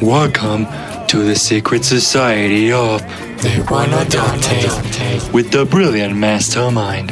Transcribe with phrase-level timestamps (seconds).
[0.00, 0.66] Welcome
[1.08, 3.02] to the secret society of
[3.42, 7.10] the Iguanodonte with the brilliant mastermind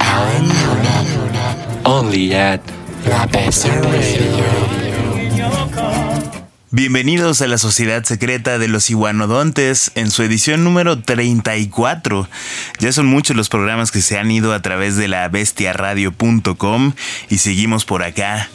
[0.00, 1.24] Alan Luna.
[1.84, 2.60] only at
[3.06, 4.44] La Besa Radio.
[6.70, 12.28] Bienvenidos a la Sociedad Secreta de los Iguanodontes en su edición número 34.
[12.80, 16.94] Ya son muchos los programas que se han ido a través de la bestiaradio.com
[17.28, 18.48] y seguimos por acá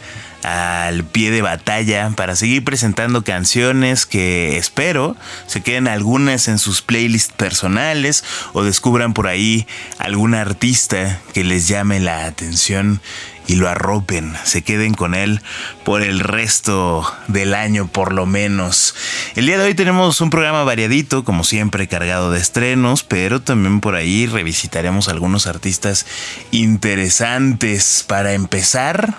[0.43, 5.15] al pie de batalla para seguir presentando canciones que espero
[5.47, 11.67] se queden algunas en sus playlists personales o descubran por ahí algún artista que les
[11.67, 13.01] llame la atención
[13.49, 15.41] y lo arropen, se queden con él
[15.83, 18.93] por el resto del año por lo menos.
[19.35, 23.81] El día de hoy tenemos un programa variadito, como siempre cargado de estrenos, pero también
[23.81, 26.05] por ahí revisitaremos algunos artistas
[26.51, 28.05] interesantes.
[28.07, 29.17] Para empezar,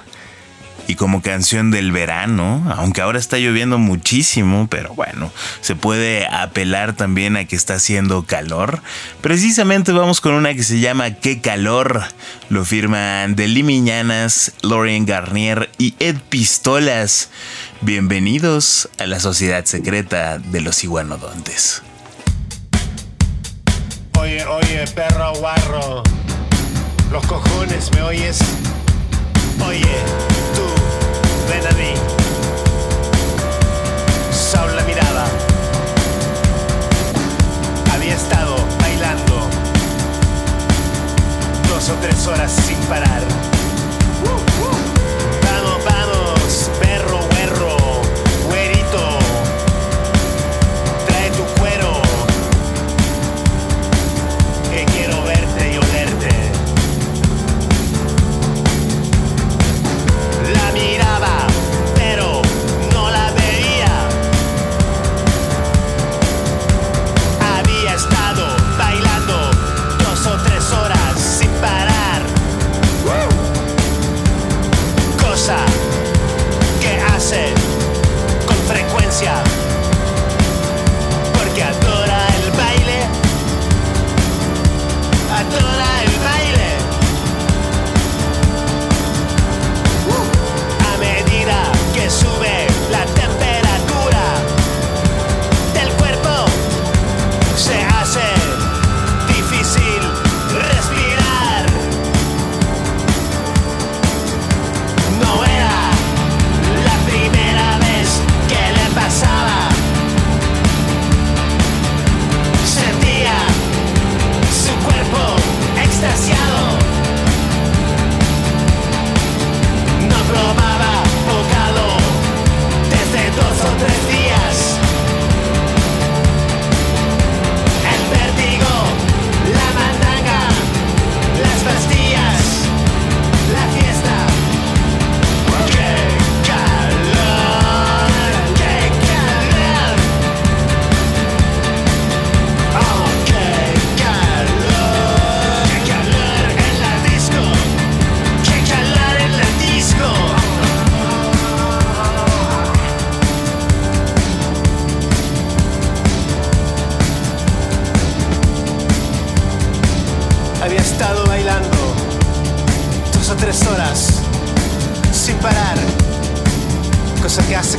[0.90, 6.94] y como canción del verano, aunque ahora está lloviendo muchísimo, pero bueno, se puede apelar
[6.94, 8.82] también a que está haciendo calor.
[9.20, 12.02] Precisamente vamos con una que se llama Qué calor.
[12.48, 17.30] Lo firman Deli Miñanas, Lorien Garnier y Ed Pistolas.
[17.82, 21.84] Bienvenidos a la sociedad secreta de los iguanodontes.
[24.18, 26.02] Oye, oye, perro guarro,
[27.12, 28.40] los cojones, ¿me oyes?
[29.64, 30.59] Oye,
[31.50, 31.94] ven a mí.
[34.30, 35.24] Saul la mirada.
[37.92, 39.48] Había estado bailando
[41.68, 43.49] dos o tres horas sin parar.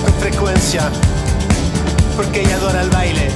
[0.01, 0.89] Con frecuencia
[2.15, 3.31] porque ella adora el baile.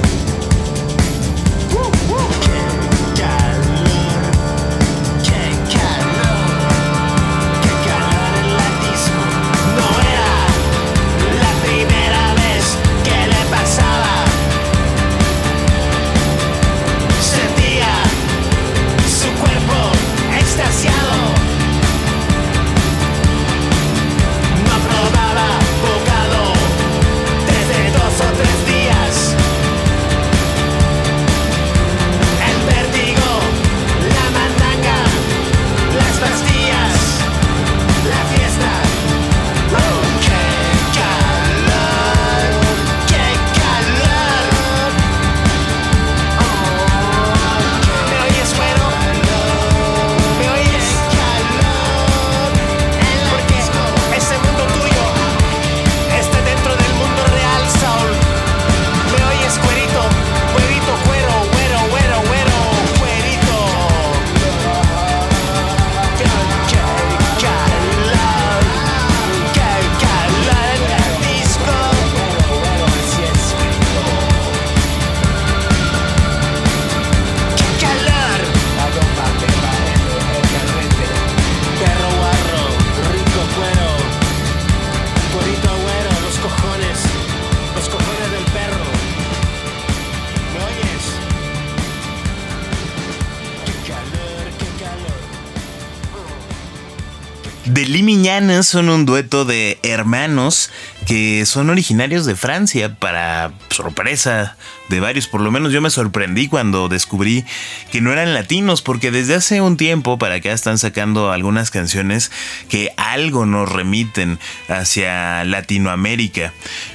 [98.62, 100.70] Son un dueto de hermanos
[101.06, 104.56] que son originarios de Francia para sorpresa
[104.88, 107.44] de varios, por lo menos yo me sorprendí cuando descubrí
[107.90, 112.30] que no eran latinos, porque desde hace un tiempo para acá están sacando algunas canciones
[112.68, 114.38] que algo nos remiten
[114.68, 116.52] hacia Latinoamérica.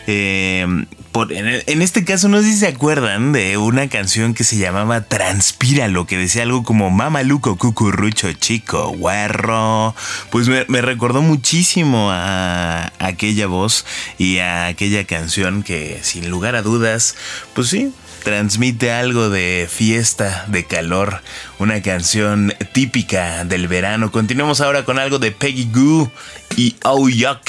[0.07, 0.65] Eh,
[1.13, 6.07] en, este caso, no sé si se acuerdan de una canción que se llamaba Transpíralo,
[6.07, 9.93] que decía algo como Mamaluco, cucurrucho, chico, guerro.
[10.29, 13.85] Pues me, me recordó muchísimo a aquella voz
[14.17, 17.15] y a aquella canción que, sin lugar a dudas,
[17.53, 17.90] pues sí,
[18.23, 21.21] transmite algo de fiesta, de calor,
[21.59, 24.11] una canción típica del verano.
[24.11, 26.11] Continuamos ahora con algo de Peggy Goo
[26.55, 27.41] y Oh Yuck.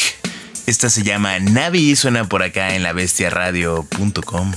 [0.67, 4.53] Esta se llama Navi y suena por acá en la bestiaradio.com.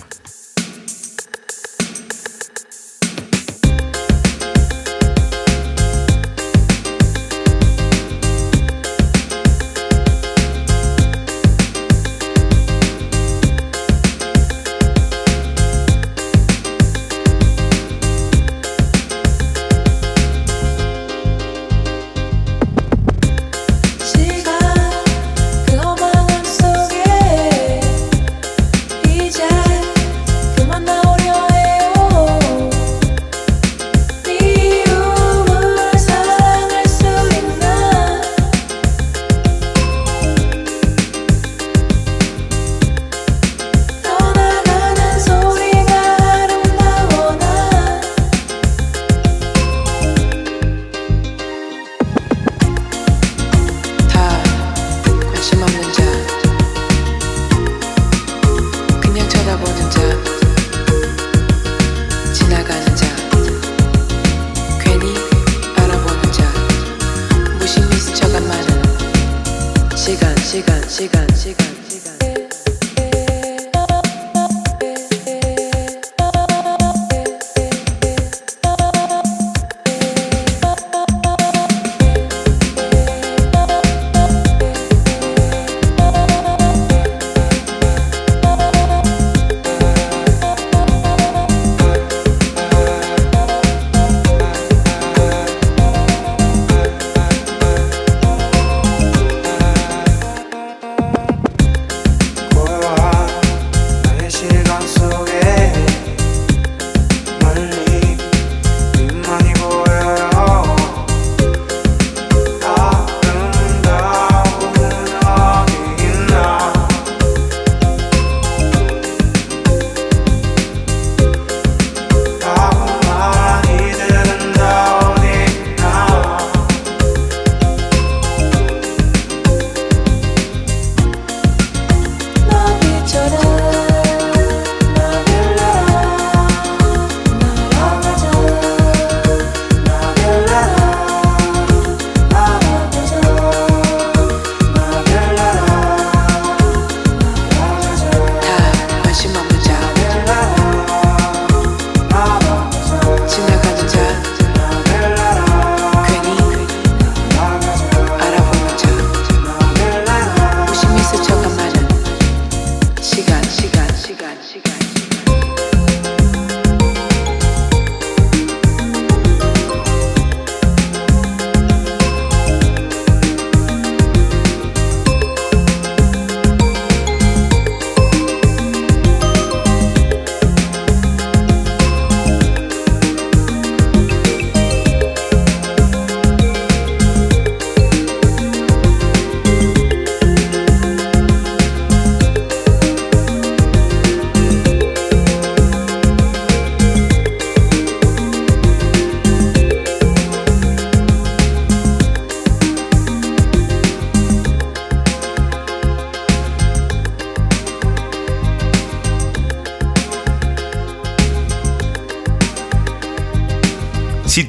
[70.15, 71.74] 시간 시간 시간 시간.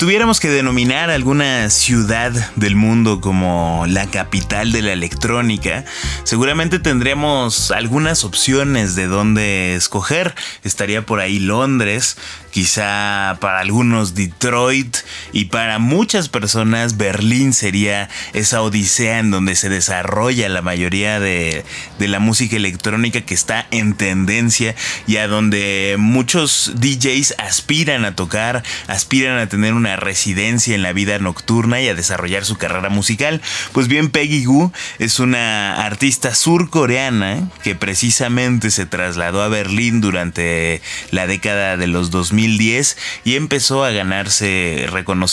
[0.06, 5.84] Tuviéramos que denominar alguna ciudad del mundo como la capital de la electrónica,
[6.22, 10.36] seguramente tendríamos algunas opciones de dónde escoger.
[10.62, 12.18] Estaría por ahí Londres,
[12.52, 14.96] quizá para algunos Detroit
[15.36, 21.62] y para muchas personas Berlín sería esa odisea en donde se desarrolla la mayoría de,
[21.98, 24.74] de la música electrónica que está en tendencia
[25.06, 30.94] y a donde muchos DJs aspiran a tocar, aspiran a tener una residencia en la
[30.94, 33.42] vida nocturna y a desarrollar su carrera musical.
[33.72, 40.80] Pues bien, Peggy Goo es una artista surcoreana que precisamente se trasladó a Berlín durante
[41.10, 45.25] la década de los 2010 y empezó a ganarse reconocimiento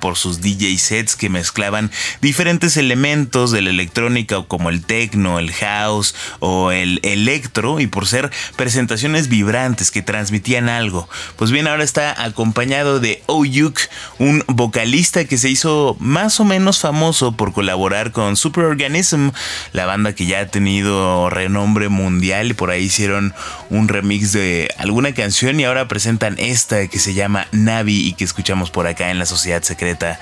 [0.00, 5.52] por sus DJ sets que mezclaban diferentes elementos de la electrónica como el techno, el
[5.52, 11.08] house o el electro y por ser presentaciones vibrantes que transmitían algo.
[11.36, 13.78] Pues bien, ahora está acompañado de Oyuk,
[14.18, 19.30] un vocalista que se hizo más o menos famoso por colaborar con Superorganism,
[19.72, 23.34] la banda que ya ha tenido renombre mundial y por ahí hicieron
[23.70, 28.24] un remix de alguna canción y ahora presentan esta que se llama Navi y que
[28.24, 30.18] escuchamos por acá en la Sociedad Secreta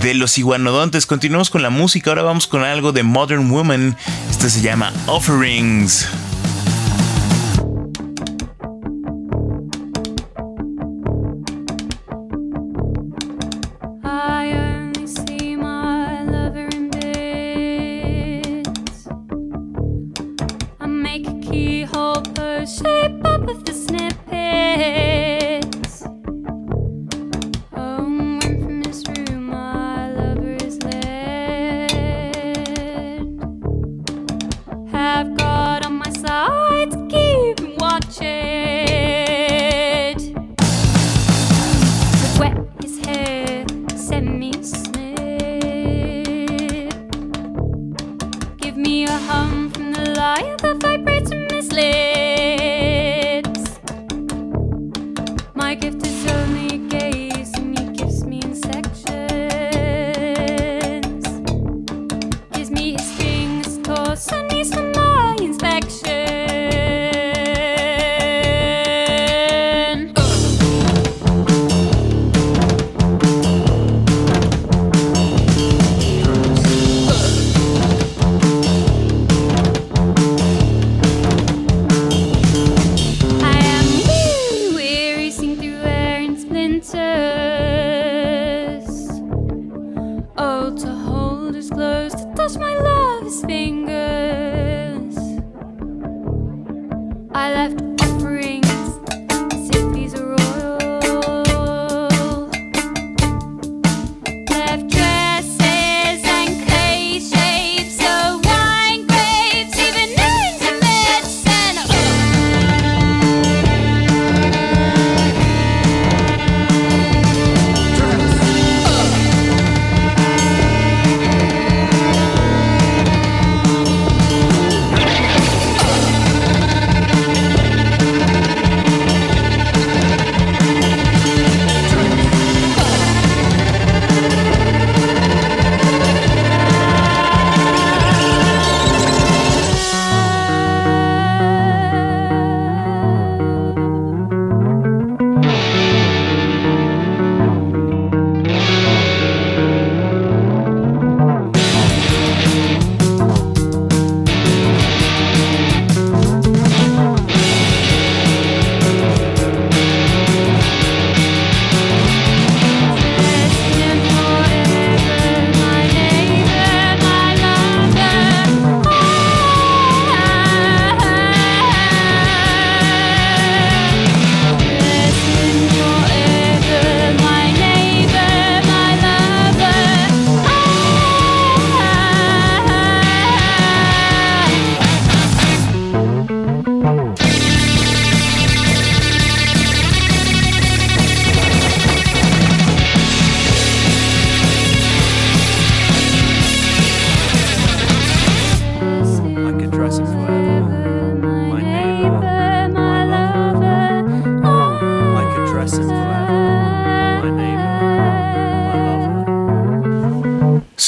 [0.00, 1.06] de los Iguanodontes.
[1.06, 3.96] Continuamos con la música, ahora vamos con algo de Modern Woman.
[4.30, 6.08] Este se llama Offerings.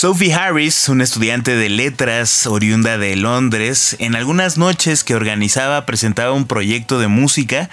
[0.07, 6.31] Sophie Harris, una estudiante de letras oriunda de Londres, en algunas noches que organizaba presentaba
[6.31, 7.69] un proyecto de música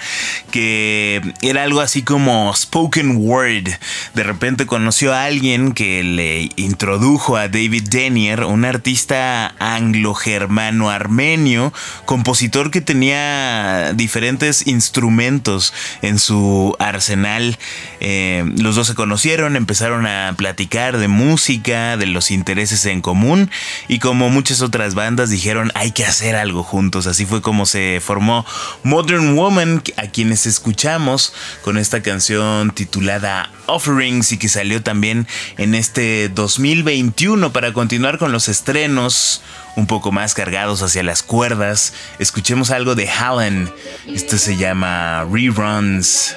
[0.54, 3.70] que era algo así como spoken word.
[4.14, 11.74] De repente conoció a alguien que le introdujo a David Denier, un artista anglo-germano armenio,
[12.06, 17.58] compositor que tenía diferentes instrumentos en su arsenal.
[18.00, 23.50] Eh, los dos se conocieron, empezaron a platicar de música, de los intereses en común
[23.88, 27.08] y como muchas otras bandas dijeron hay que hacer algo juntos.
[27.08, 28.46] Así fue como se formó
[28.84, 35.76] Modern Woman, a quienes escuchamos con esta canción titulada Offerings y que salió también en
[35.76, 39.42] este 2021 para continuar con los estrenos
[39.76, 41.94] un poco más cargados hacia las cuerdas.
[42.20, 43.72] Escuchemos algo de Hallen.
[44.08, 46.36] Esto se llama Reruns.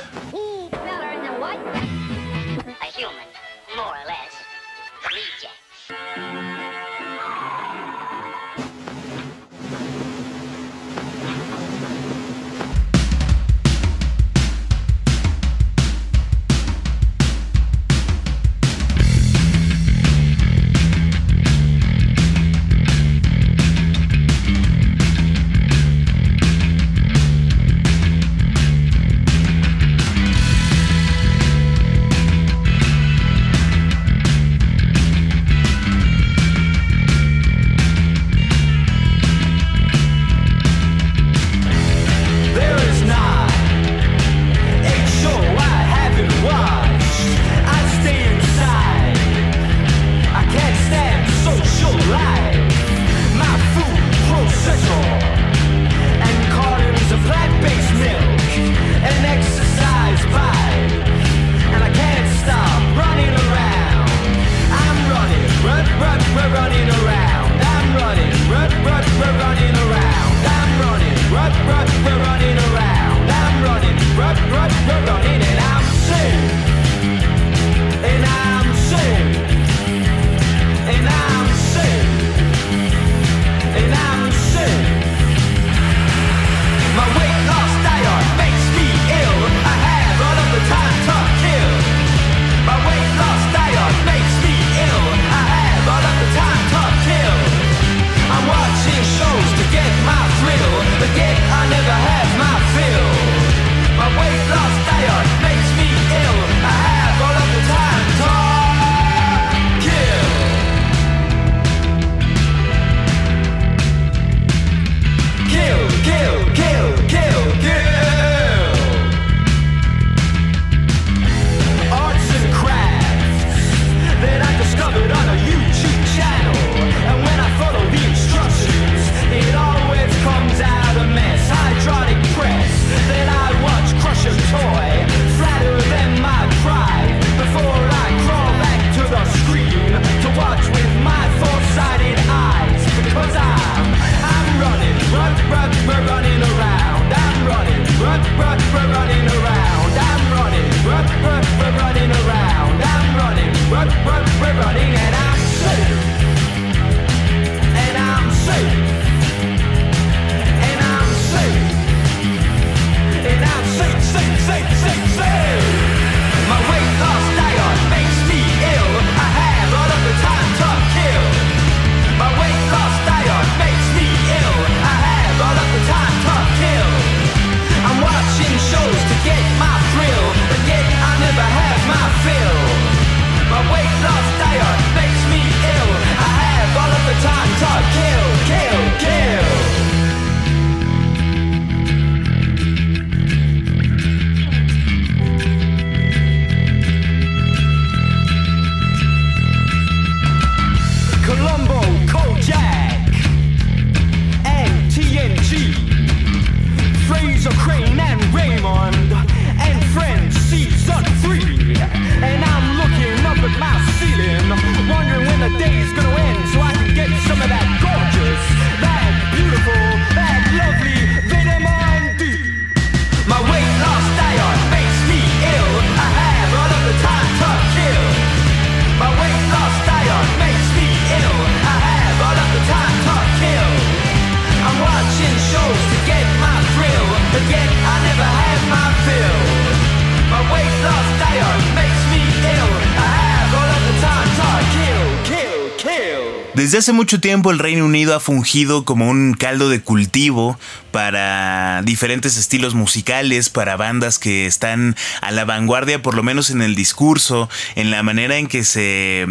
[246.76, 250.58] Desde hace mucho tiempo el Reino Unido ha fungido como un caldo de cultivo
[250.90, 256.60] para diferentes estilos musicales, para bandas que están a la vanguardia, por lo menos en
[256.60, 259.26] el discurso, en la manera en que se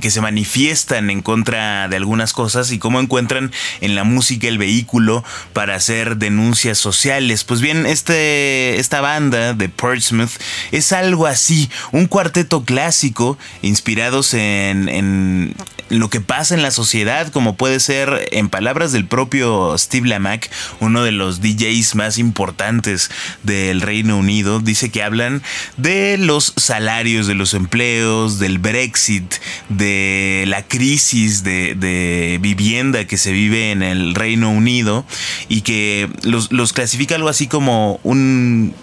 [0.00, 4.58] que se manifiestan en contra de algunas cosas y cómo encuentran en la música el
[4.58, 7.44] vehículo para hacer denuncias sociales.
[7.44, 10.30] Pues bien, este, esta banda de Portsmouth
[10.72, 15.54] es algo así, un cuarteto clásico inspirados en, en
[15.88, 20.50] lo que pasa en la sociedad, como puede ser, en palabras del propio Steve Lamack,
[20.80, 23.10] uno de los DJs más importantes
[23.42, 25.42] del Reino Unido, dice que hablan
[25.76, 29.34] de los salarios, de los empleos, del Brexit,
[29.68, 35.04] de la crisis de, de vivienda que se vive en el Reino Unido
[35.48, 38.74] y que los, los clasifica algo así como un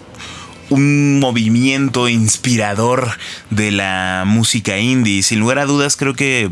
[0.70, 3.10] un movimiento inspirador
[3.50, 5.22] de la música indie.
[5.22, 6.50] Sin lugar a dudas, creo que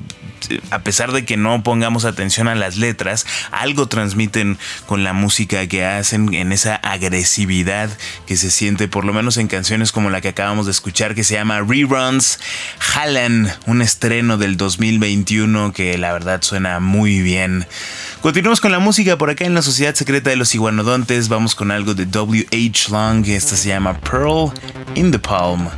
[0.71, 5.67] a pesar de que no pongamos atención a las letras, algo transmiten con la música
[5.67, 7.91] que hacen en esa agresividad
[8.27, 11.25] que se siente, por lo menos en canciones como la que acabamos de escuchar, que
[11.25, 12.39] se llama Reruns
[12.79, 17.67] Hallan, un estreno del 2021 que la verdad suena muy bien.
[18.23, 21.29] Continuamos con la música por acá en la Sociedad Secreta de los Iguanodontes.
[21.29, 22.93] Vamos con algo de W.H.
[22.93, 23.27] Long.
[23.27, 24.53] Esta se llama Pearl
[24.95, 25.69] in the Palm.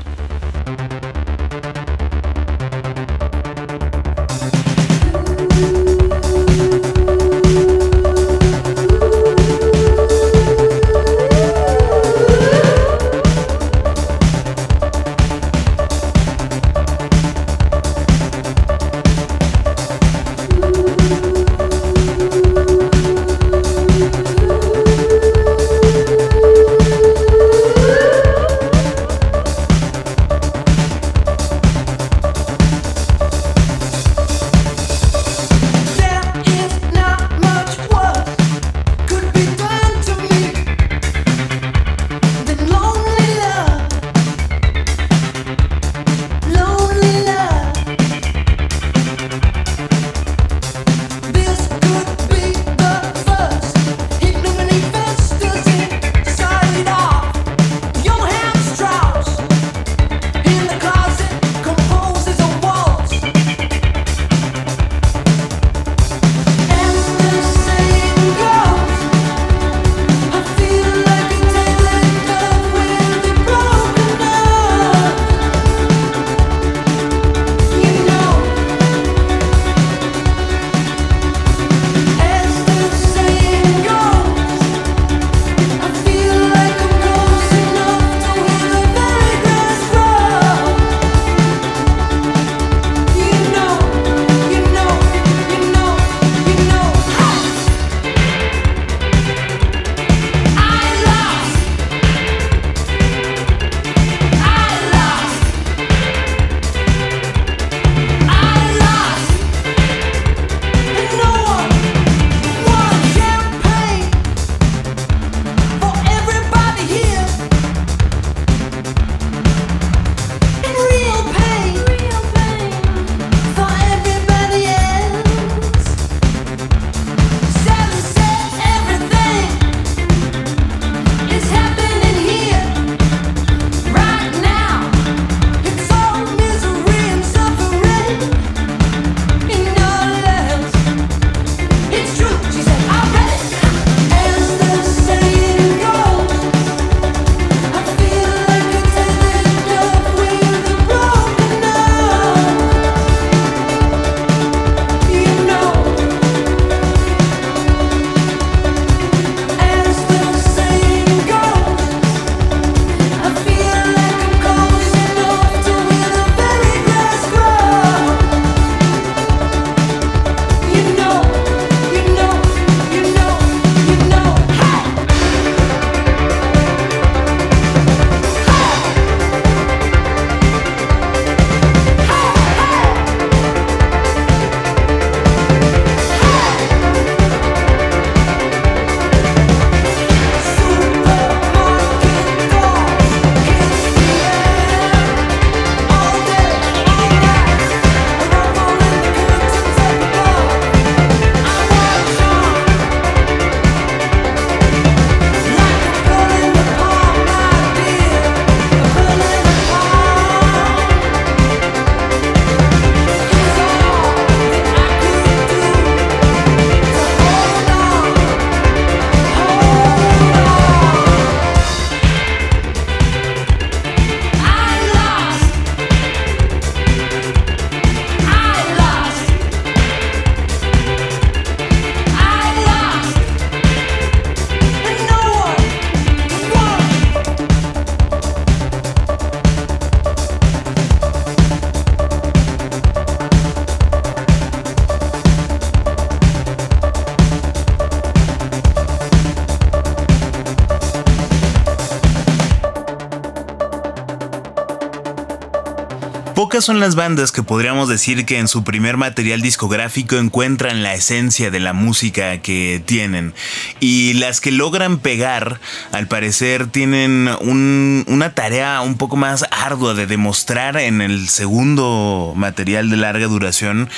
[256.60, 261.50] Son las bandas que podríamos decir que en su primer material discográfico encuentran la esencia
[261.50, 263.34] de la música que tienen.
[263.80, 265.60] Y las que logran pegar,
[265.92, 272.32] al parecer, tienen un- una tarea un poco más ardua de demostrar en el segundo
[272.36, 273.90] material de larga duración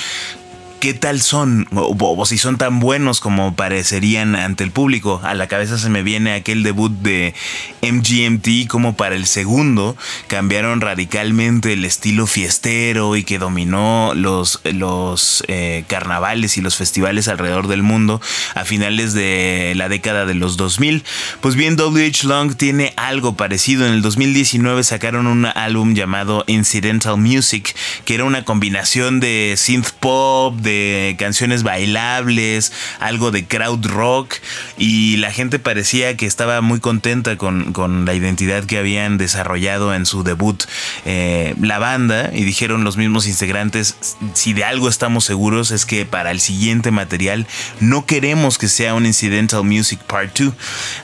[0.80, 5.20] qué tal son o, si son tan buenos como parecerían ante el público.
[5.24, 7.34] A la cabeza se me viene aquel debut de
[7.82, 9.96] MGMT como para el segundo
[10.28, 17.28] cambiaron radicalmente el estilo fiestero y que dominó los, los eh, carnavales y los festivales
[17.28, 18.20] alrededor del mundo
[18.54, 21.04] a finales de la década de los 2000.
[21.40, 23.86] Pues bien, WH Long tiene algo parecido.
[23.86, 27.74] En el 2019 sacaron un álbum llamado Incidental Music,
[28.06, 34.36] que era una combinación de synth pop, de canciones bailables, algo de crowd rock,
[34.78, 39.92] y la gente parecía que estaba muy contenta con, con la identidad que habían desarrollado
[39.92, 40.62] en su debut
[41.04, 43.96] eh, la banda, y dijeron los mismos integrantes,
[44.32, 47.46] si de algo estamos seguros es que para el siguiente material
[47.80, 50.54] no queremos que sea un Incidental Music Part 2.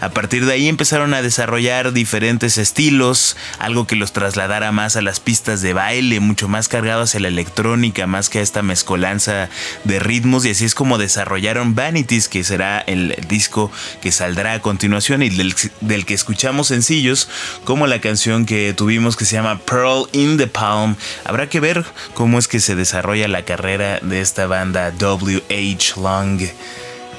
[0.00, 5.02] A partir de ahí empezaron a desarrollar diferentes estilos, algo que los trasladara más a
[5.02, 6.68] las pistas de baile, mucho más
[7.00, 9.48] hacia la electrónica, más que a esta mezcolanza
[9.84, 14.60] de ritmos, y así es como desarrollaron Vanities, que será el disco que saldrá a
[14.60, 17.28] continuación y del, del que escuchamos sencillos,
[17.64, 20.96] como la canción que tuvimos que se llama Pearl in the Palm.
[21.24, 26.42] Habrá que ver cómo es que se desarrolla la carrera de esta banda WH Long.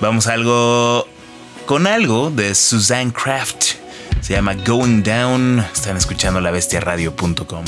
[0.02, 1.08] Vamos a algo
[1.66, 3.76] con algo de Suzanne Kraft.
[4.22, 5.60] Se llama Going Down.
[5.74, 7.66] Están escuchando la bestiaradio.com.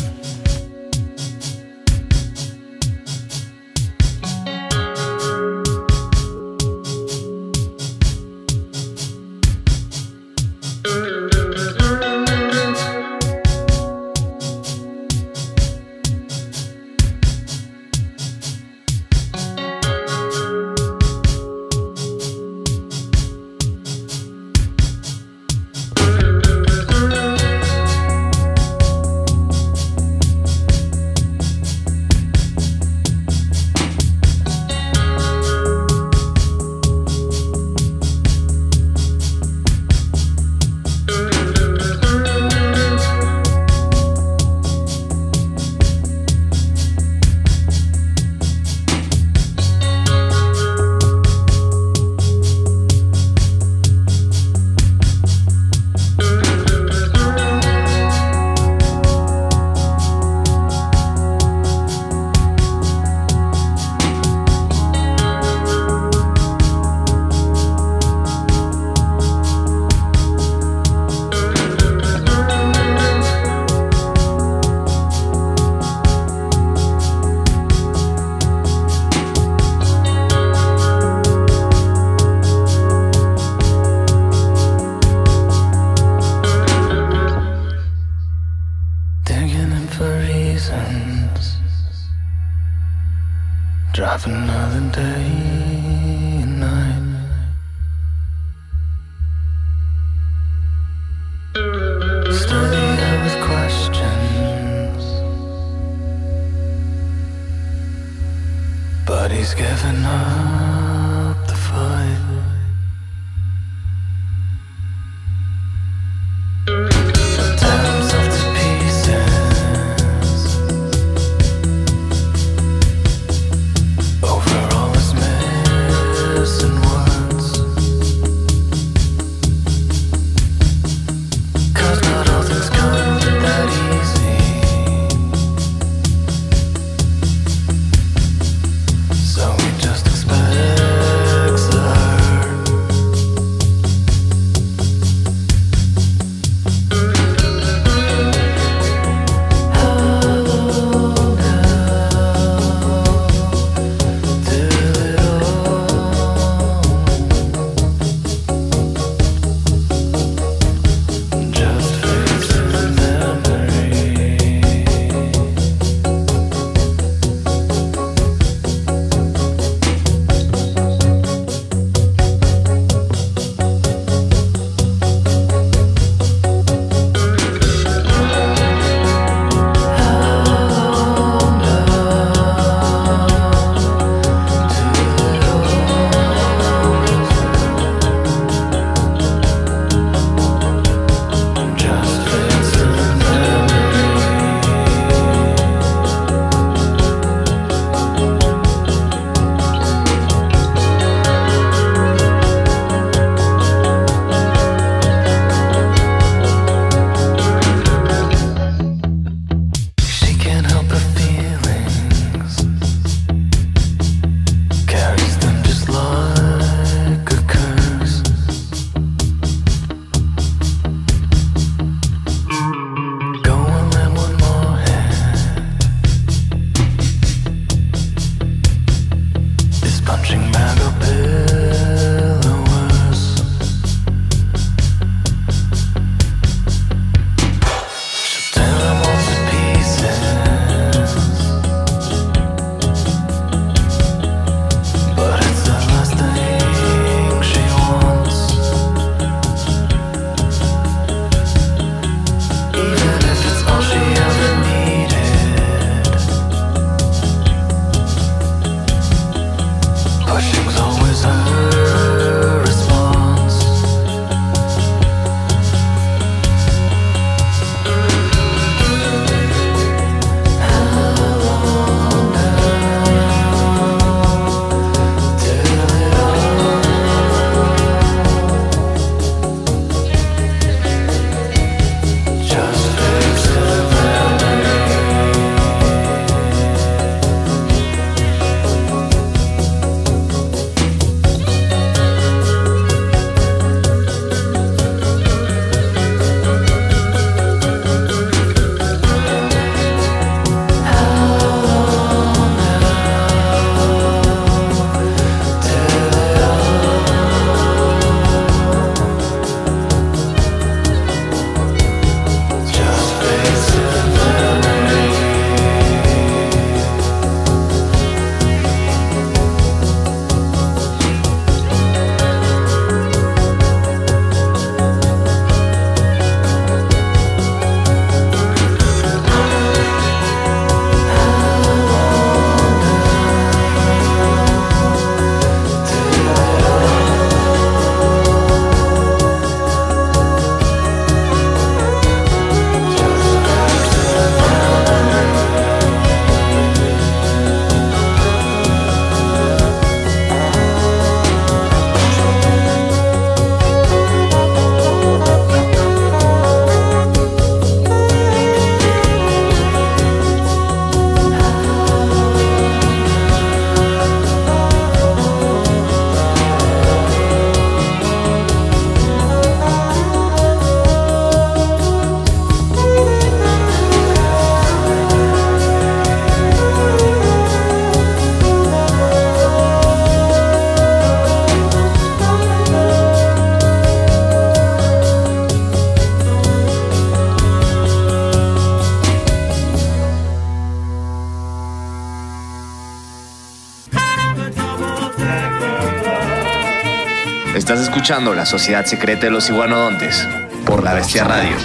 [397.56, 400.28] Estás escuchando La Sociedad Secreta de los Iguanodontes
[400.66, 401.56] por La Bestia Radio.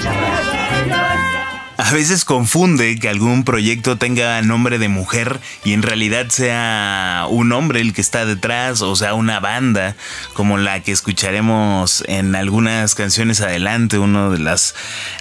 [1.80, 7.52] A veces confunde que algún proyecto tenga nombre de mujer y en realidad sea un
[7.52, 9.96] hombre el que está detrás o sea una banda
[10.34, 14.74] como la que escucharemos en algunas canciones adelante, una de las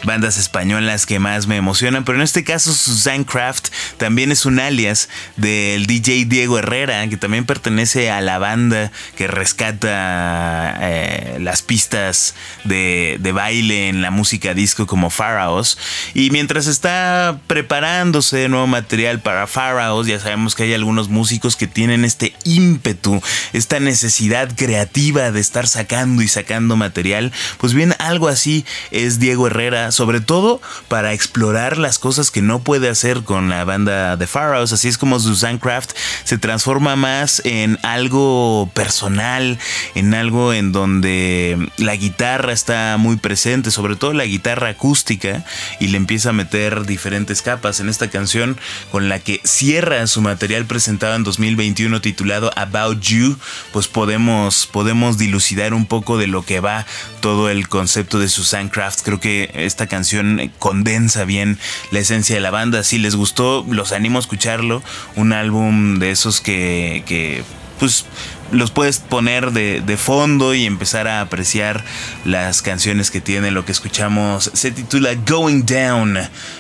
[0.04, 4.60] bandas españolas que más me emocionan, pero en este caso Suzanne Craft también es un
[4.60, 11.62] alias del DJ Diego Herrera que también pertenece a la banda que rescata eh, las
[11.62, 12.36] pistas
[12.66, 15.78] de, baile en la música disco como Pharaohs.
[16.16, 21.68] Y mientras está preparándose nuevo material para Pharaohs, ya sabemos que hay algunos músicos que
[21.68, 23.22] tienen este ímpetu,
[23.54, 27.32] esta necesidad creativa de estar sacando y sacando material.
[27.60, 32.60] Pues bien, algo así es Diego Herrera, sobre todo para explorar las cosas que no
[32.60, 34.74] puede hacer con la banda de Pharaohs.
[34.74, 35.92] Así es como Suzanne Craft
[36.24, 39.60] se transforma más en algo personal,
[39.96, 45.46] en algo en donde la guitarra está muy presente, sobre todo la guitarra acústica,
[45.80, 48.58] y le empieza a meter diferentes capas en esta canción
[48.92, 53.38] con la que cierra su material presentado en 2021 titulado About You,
[53.74, 56.86] pues podemos, podemos dilucidar un poco de lo que va
[57.20, 59.02] todo el concepto de Susan Craft.
[59.04, 61.60] Creo que esta canción condensa bien
[61.92, 62.84] la esencia de la banda.
[62.84, 64.82] Si les gustó, los animo a escucharlo.
[65.18, 67.44] Un álbum de esos que, que
[67.80, 68.06] pues
[68.52, 71.84] los puedes poner de, de, fondo y empezar a apreciar
[72.26, 73.52] las canciones que tiene.
[73.52, 76.18] Lo que escuchamos se titula Going Down.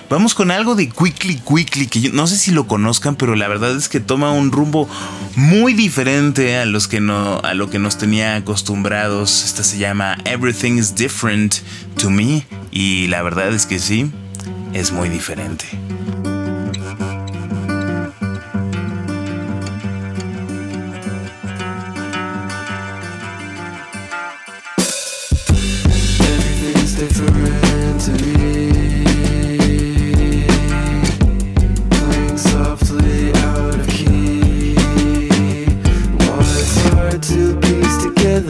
[0.10, 3.48] Vamos con algo de Quickly Quickly, que yo no sé si lo conozcan, pero la
[3.48, 4.90] verdad es que toma un rumbo
[5.36, 9.44] muy diferente a, los que no, a lo que nos tenía acostumbrados.
[9.44, 11.56] Esta se llama Everything is Different
[11.98, 14.12] to Me y la verdad es que sí,
[14.74, 15.66] es muy diferente.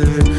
[0.06, 0.39] Together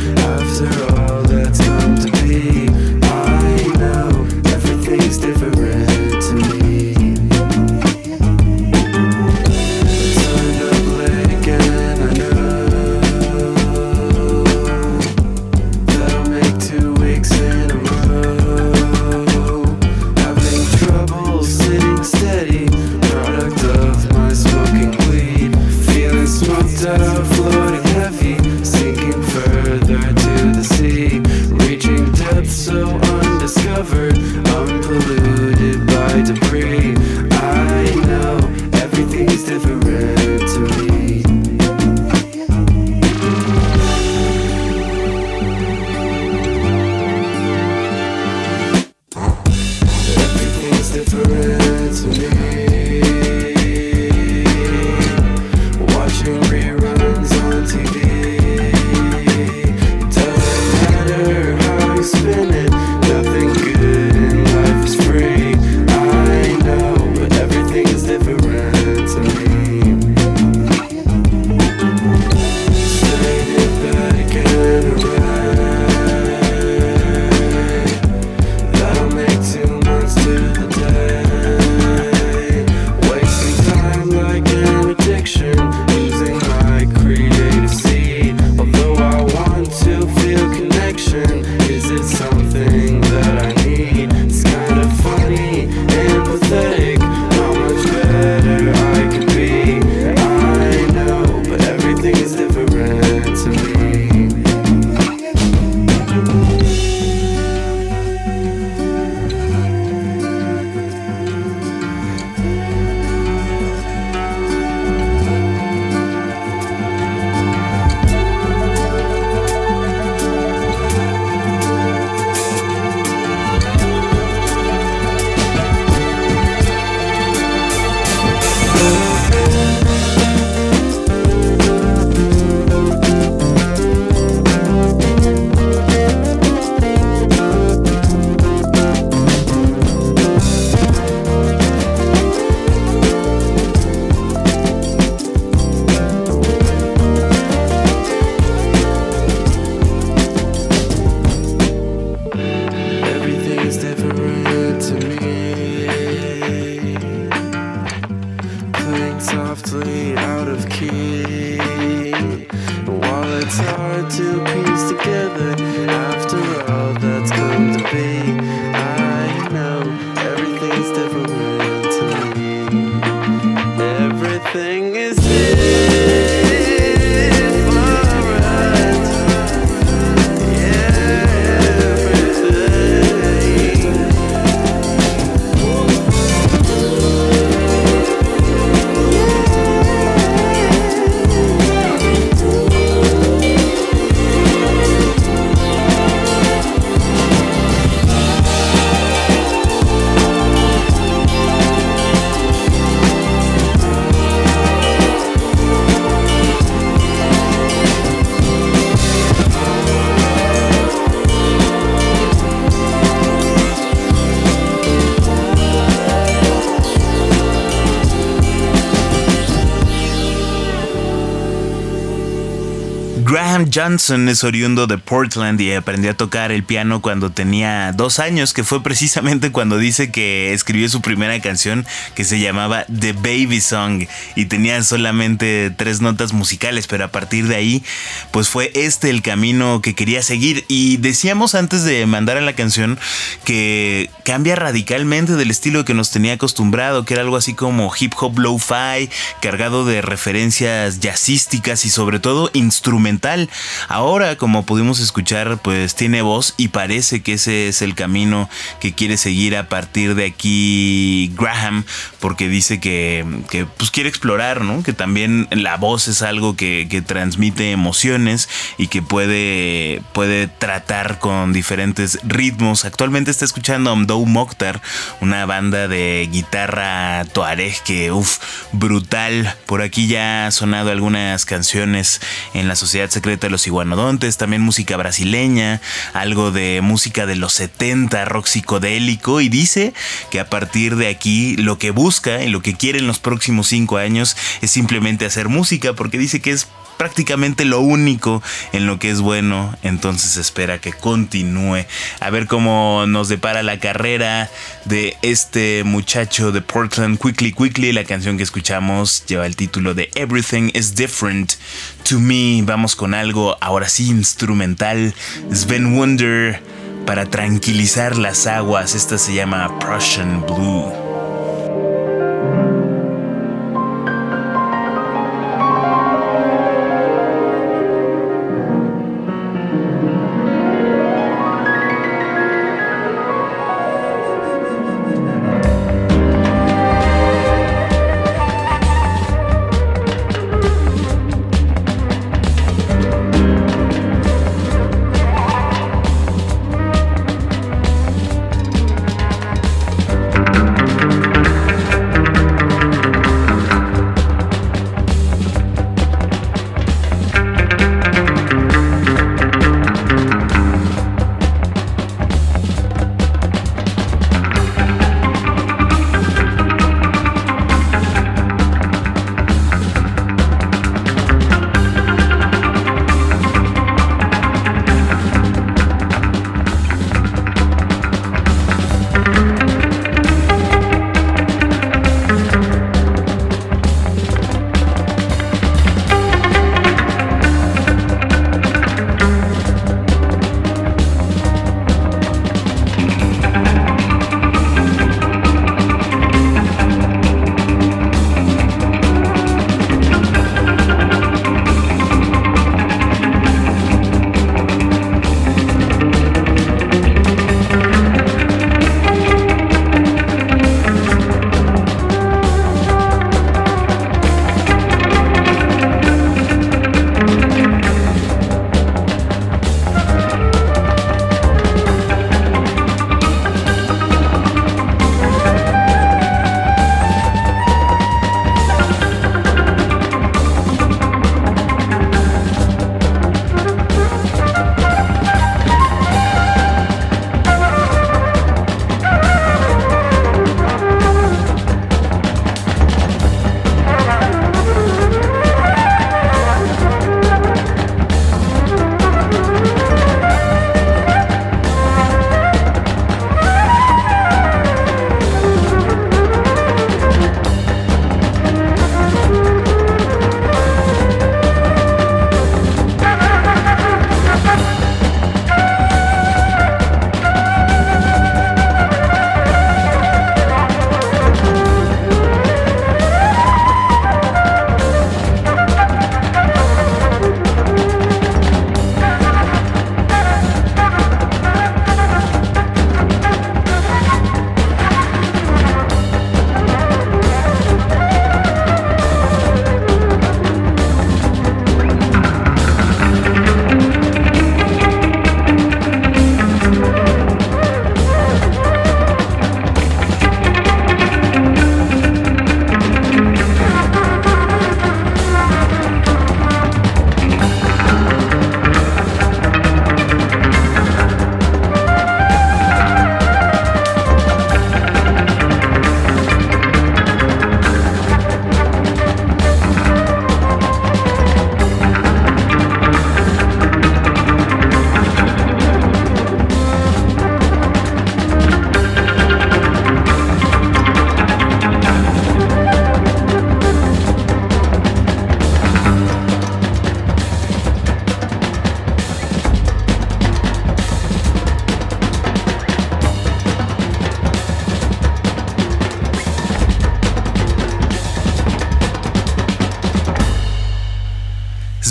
[223.72, 228.54] Johnson es oriundo de Portland y aprendió a tocar el piano cuando tenía dos años,
[228.54, 231.84] que fue precisamente cuando dice que escribió su primera canción
[232.14, 234.04] que se llamaba The Baby Song
[234.36, 237.82] y tenía solamente tres notas musicales, pero a partir de ahí,
[238.30, 240.64] pues fue este el camino que quería seguir.
[240.68, 242.98] Y decíamos antes de mandar a la canción
[243.44, 248.12] que cambia radicalmente del estilo que nos tenía acostumbrado, que era algo así como hip
[248.18, 249.08] hop lo-fi,
[249.40, 253.48] cargado de referencias jazzísticas y sobre todo instrumental.
[253.88, 258.48] Ahora, como pudimos escuchar, pues tiene voz y parece que ese es el camino
[258.80, 261.84] que quiere seguir a partir de aquí Graham,
[262.20, 264.82] porque dice que, que, pues quiere explorar, ¿no?
[264.82, 268.48] Que también la voz es algo que, que transmite emociones
[268.78, 272.84] y que puede, puede tratar con diferentes ritmos.
[272.84, 274.82] Actualmente está escuchando Mdou Mokhtar,
[275.20, 278.38] una banda de guitarra tuareg que, uff,
[278.72, 279.54] brutal.
[279.66, 282.20] Por aquí ya ha sonado algunas canciones
[282.52, 285.80] en la Sociedad Secreta de los Iguanodontes, también música brasileña,
[286.12, 289.94] algo de música de los 70, rock psicodélico, y dice
[290.32, 293.68] que a partir de aquí lo que busca y lo que quiere en los próximos
[293.68, 296.66] cinco años es simplemente hacer música, porque dice que es
[297.00, 298.42] prácticamente lo único
[298.74, 301.86] en lo que es bueno, entonces espera que continúe.
[302.20, 304.50] A ver cómo nos depara la carrera
[304.84, 307.92] de este muchacho de Portland, Quickly Quickly.
[307.92, 311.54] La canción que escuchamos lleva el título de Everything is Different
[312.02, 312.60] to Me.
[312.64, 315.14] Vamos con algo ahora sí instrumental.
[315.54, 316.62] Sven Wonder
[317.06, 318.94] para tranquilizar las aguas.
[318.94, 320.99] Esta se llama Prussian Blue.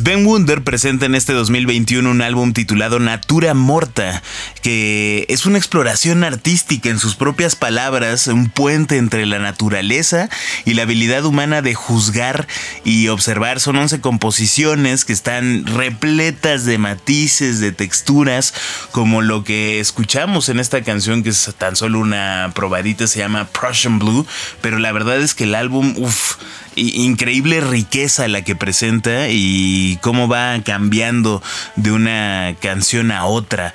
[0.10, 4.24] Sven Wunder presenta en este 2021 un álbum titulado Natura Morta,
[4.64, 10.28] que es una exploración artística en sus propias palabras, un puente entre la naturaleza
[10.66, 12.48] y la habilidad humana de juzgar
[12.84, 13.60] y observar.
[13.60, 18.56] Son 11 composiciones que están repletas de matices, de texturas,
[18.90, 23.46] como lo que escuchamos en esta canción que es tan solo una probadita, se llama
[23.46, 24.26] Prussian Blue,
[24.62, 26.38] pero la verdad es que el álbum, uff,
[26.76, 31.42] increíble riqueza la que presenta y cómo va cambiando
[31.76, 33.74] de una canción a otra.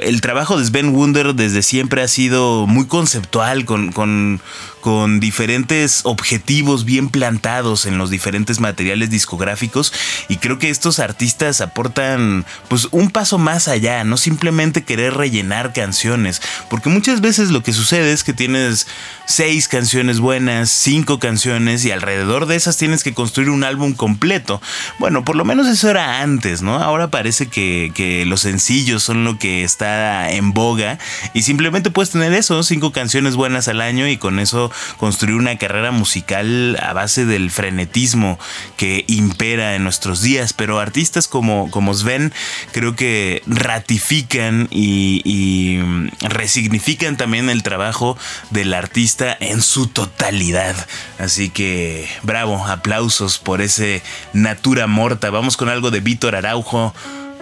[0.00, 4.40] El trabajo de Sven Wunder desde siempre ha sido muy conceptual, con, con,
[4.84, 9.94] con diferentes objetivos bien plantados en los diferentes materiales discográficos
[10.28, 15.72] y creo que estos artistas aportan pues un paso más allá, no simplemente querer rellenar
[15.72, 18.86] canciones, porque muchas veces lo que sucede es que tienes
[19.24, 24.60] seis canciones buenas, cinco canciones y alrededor de esas tienes que construir un álbum completo.
[24.98, 26.74] Bueno, por lo menos eso era antes, ¿no?
[26.74, 30.98] Ahora parece que, que los sencillos son lo que está en boga
[31.32, 35.56] y simplemente puedes tener eso, cinco canciones buenas al año y con eso construir una
[35.58, 38.38] carrera musical a base del frenetismo
[38.76, 40.52] que impera en nuestros días.
[40.52, 42.32] Pero artistas como, como Sven
[42.72, 45.80] creo que ratifican y, y
[46.20, 48.16] resignifican también el trabajo
[48.50, 50.74] del artista en su totalidad.
[51.18, 54.02] Así que bravo, aplausos por ese
[54.32, 55.30] Natura Morta.
[55.30, 56.94] Vamos con algo de Víctor Araujo.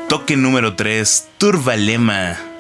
[0.09, 2.52] Toque número 3, Turbalema.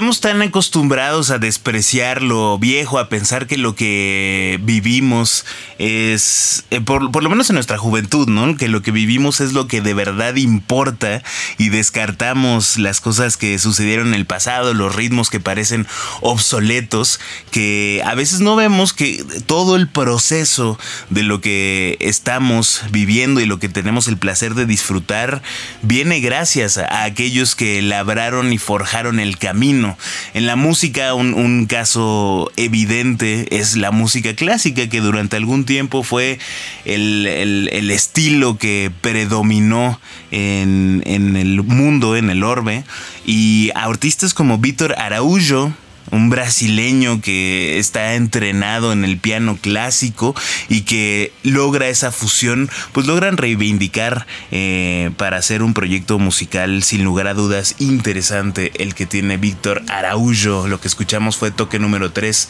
[0.00, 5.44] Estamos tan acostumbrados a despreciar lo viejo, a pensar que lo que vivimos
[5.80, 8.54] es, eh, por, por lo menos en nuestra juventud, ¿no?
[8.58, 11.22] Que lo que vivimos es lo que de verdad importa
[11.56, 15.86] y descartamos las cosas que sucedieron en el pasado, los ritmos que parecen
[16.20, 17.18] obsoletos,
[17.50, 20.78] que a veces no vemos que todo el proceso
[21.08, 25.40] de lo que estamos viviendo y lo que tenemos el placer de disfrutar
[25.80, 29.96] viene gracias a aquellos que labraron y forjaron el camino.
[30.34, 35.69] En la música, un, un caso evidente es la música clásica, que durante algún tiempo
[36.02, 36.38] fue
[36.84, 40.00] el, estilo que predominó
[40.30, 42.84] en, el mundo, en el orbe.
[43.24, 45.72] Y artistas como Víctor Araújo,
[46.10, 50.34] un brasileño que está entrenado en el piano clásico
[50.68, 57.04] y que logra esa fusión, pues logran reivindicar eh, para hacer un proyecto musical sin
[57.04, 60.66] lugar a dudas interesante el que tiene Víctor Araújo.
[60.66, 62.48] Lo que escuchamos fue toque número 3,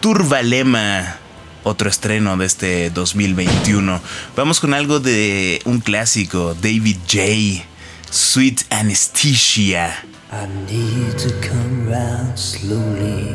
[0.00, 1.18] Turbalema.
[1.62, 4.00] Otro estreno de este 2021.
[4.36, 7.64] Vamos con algo de un clásico, David J.
[8.10, 10.04] Sweet Anesthesia.
[10.32, 13.34] I need to come round slowly,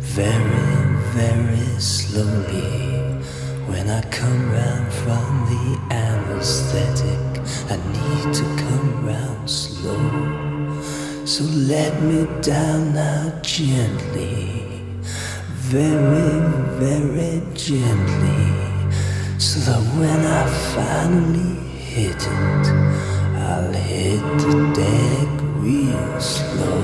[0.00, 2.92] very, very slowly.
[3.68, 7.18] When I come round from the anesthetic,
[7.70, 10.32] I need to come round slow.
[11.24, 14.71] So let me down now gently,
[15.70, 16.40] very,
[16.80, 18.44] very gently.
[19.38, 22.66] So that when I finally hit it,
[23.38, 25.28] I'll hit the deck
[25.62, 26.82] real slow.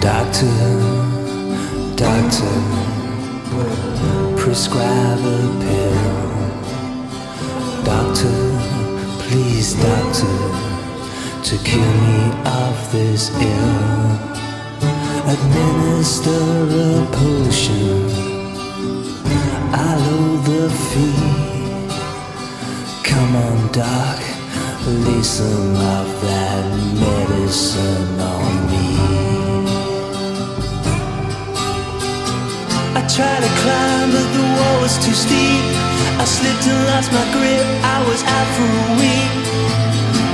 [0.00, 0.58] Doctor,
[1.96, 2.56] doctor,
[4.36, 5.98] prescribe a pill.
[7.84, 8.38] Doctor,
[9.24, 10.38] please, doctor,
[11.44, 14.27] to cure me of this ill.
[15.28, 18.08] Administer a potion.
[19.74, 21.20] I'll owe the fee.
[23.04, 24.20] Come on, doc,
[24.86, 26.64] lay some of that
[27.04, 28.88] medicine on me.
[32.96, 35.62] I tried to climb, but the wall was too steep.
[36.16, 37.66] I slipped and lost my grip.
[37.84, 39.38] I was out for a week.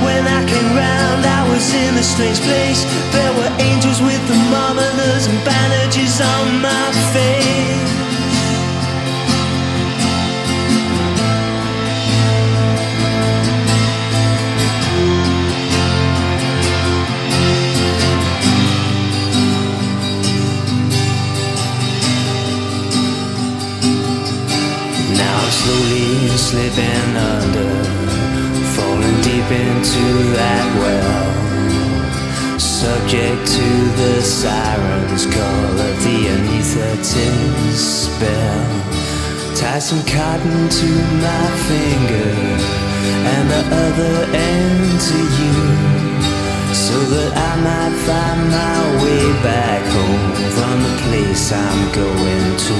[0.05, 2.81] When I came round, I was in a strange place.
[3.11, 7.93] There were angels with thermometers and bandages on my face.
[25.17, 27.84] Now I'm slowly slipping under,
[29.25, 30.05] deep into
[30.37, 32.59] that well.
[32.59, 38.69] Subject to the siren's call of the anesthetist spell.
[39.57, 40.89] Tie some cotton to
[41.25, 42.31] my finger
[43.33, 45.57] and the other end to you,
[46.85, 52.77] so that I might find my way back home from the place I'm going to.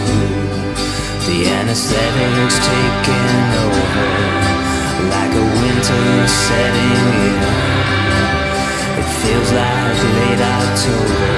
[1.26, 3.34] The anesthetic's taking
[3.66, 4.55] over
[5.10, 7.38] like a winter setting in.
[9.00, 11.36] It feels like late October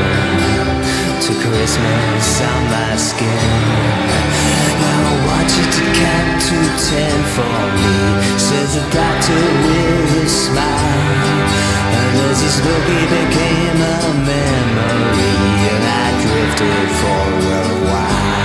[1.25, 3.97] to Christmas on my skin.
[4.79, 7.97] I want you to count to ten for me,
[8.37, 11.37] says the doctor with a smile.
[11.97, 15.35] And as his look, he became a memory,
[15.73, 18.36] and I drifted for a while.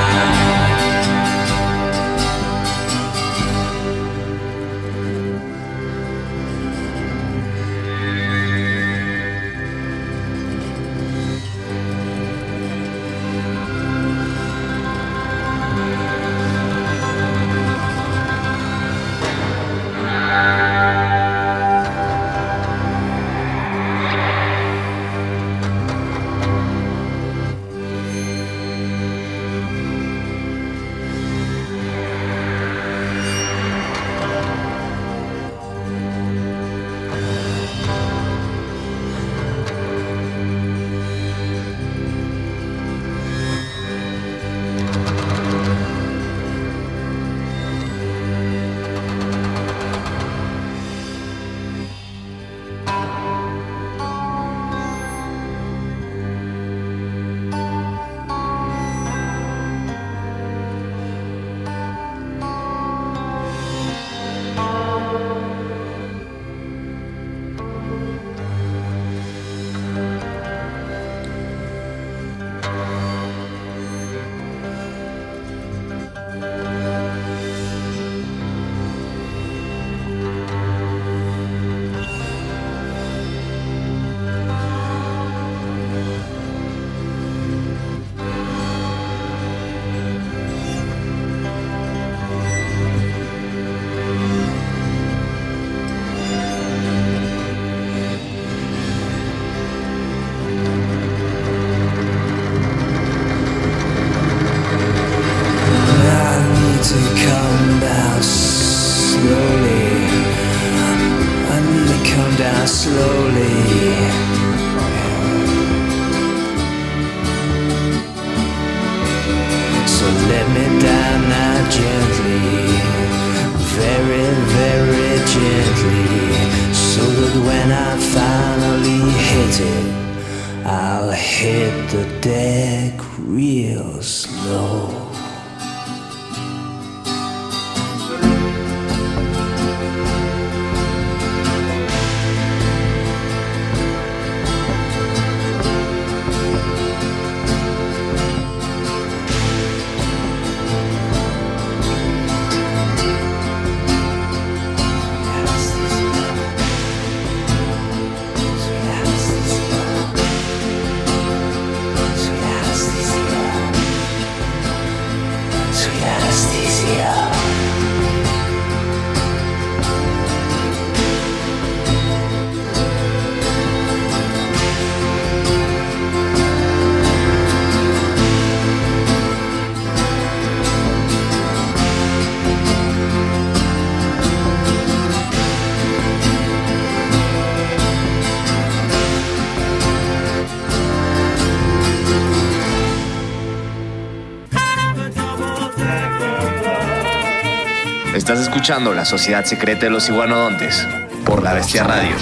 [198.63, 200.87] Escuchando La Sociedad Secreta de los Iguanodontes
[201.25, 202.15] por La Bestia Radio.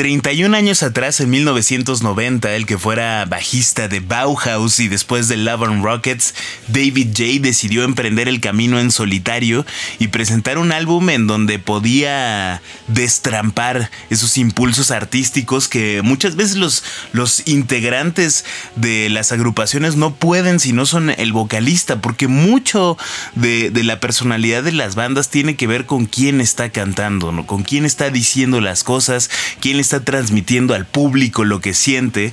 [0.00, 5.64] 31 años atrás, en 1990, el que fuera bajista de Bauhaus y después de Love
[5.64, 6.34] and Rockets,
[6.68, 7.42] David J.
[7.42, 9.66] decidió emprender el camino en solitario
[9.98, 16.82] y presentar un álbum en donde podía destrampar esos impulsos artísticos que muchas veces los,
[17.12, 18.46] los integrantes
[18.80, 22.96] de las agrupaciones no pueden si no son el vocalista, porque mucho
[23.34, 27.46] de, de la personalidad de las bandas tiene que ver con quién está cantando, ¿no?
[27.46, 32.32] con quién está diciendo las cosas, quién está transmitiendo al público lo que siente.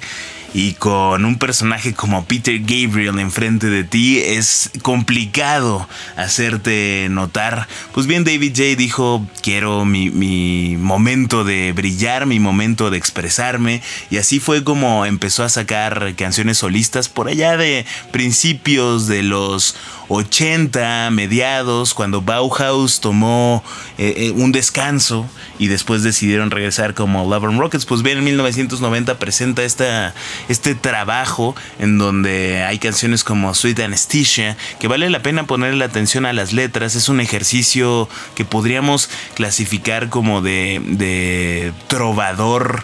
[0.57, 7.67] Y con un personaje como Peter Gabriel enfrente de ti es complicado hacerte notar.
[7.93, 13.83] Pues bien, David J dijo, quiero mi, mi momento de brillar, mi momento de expresarme.
[14.09, 19.75] Y así fue como empezó a sacar canciones solistas por allá de principios de los
[20.09, 23.63] 80, mediados, cuando Bauhaus tomó
[23.97, 25.25] eh, eh, un descanso
[25.59, 27.85] y después decidieron regresar como Love and Rockets.
[27.85, 30.13] Pues bien, en 1990 presenta esta,
[30.49, 36.25] este trabajo en donde hay canciones como Sweet Anesthesia, que vale la pena ponerle atención
[36.25, 36.95] a las letras.
[36.95, 42.83] Es un ejercicio que podríamos clasificar como de, de trovador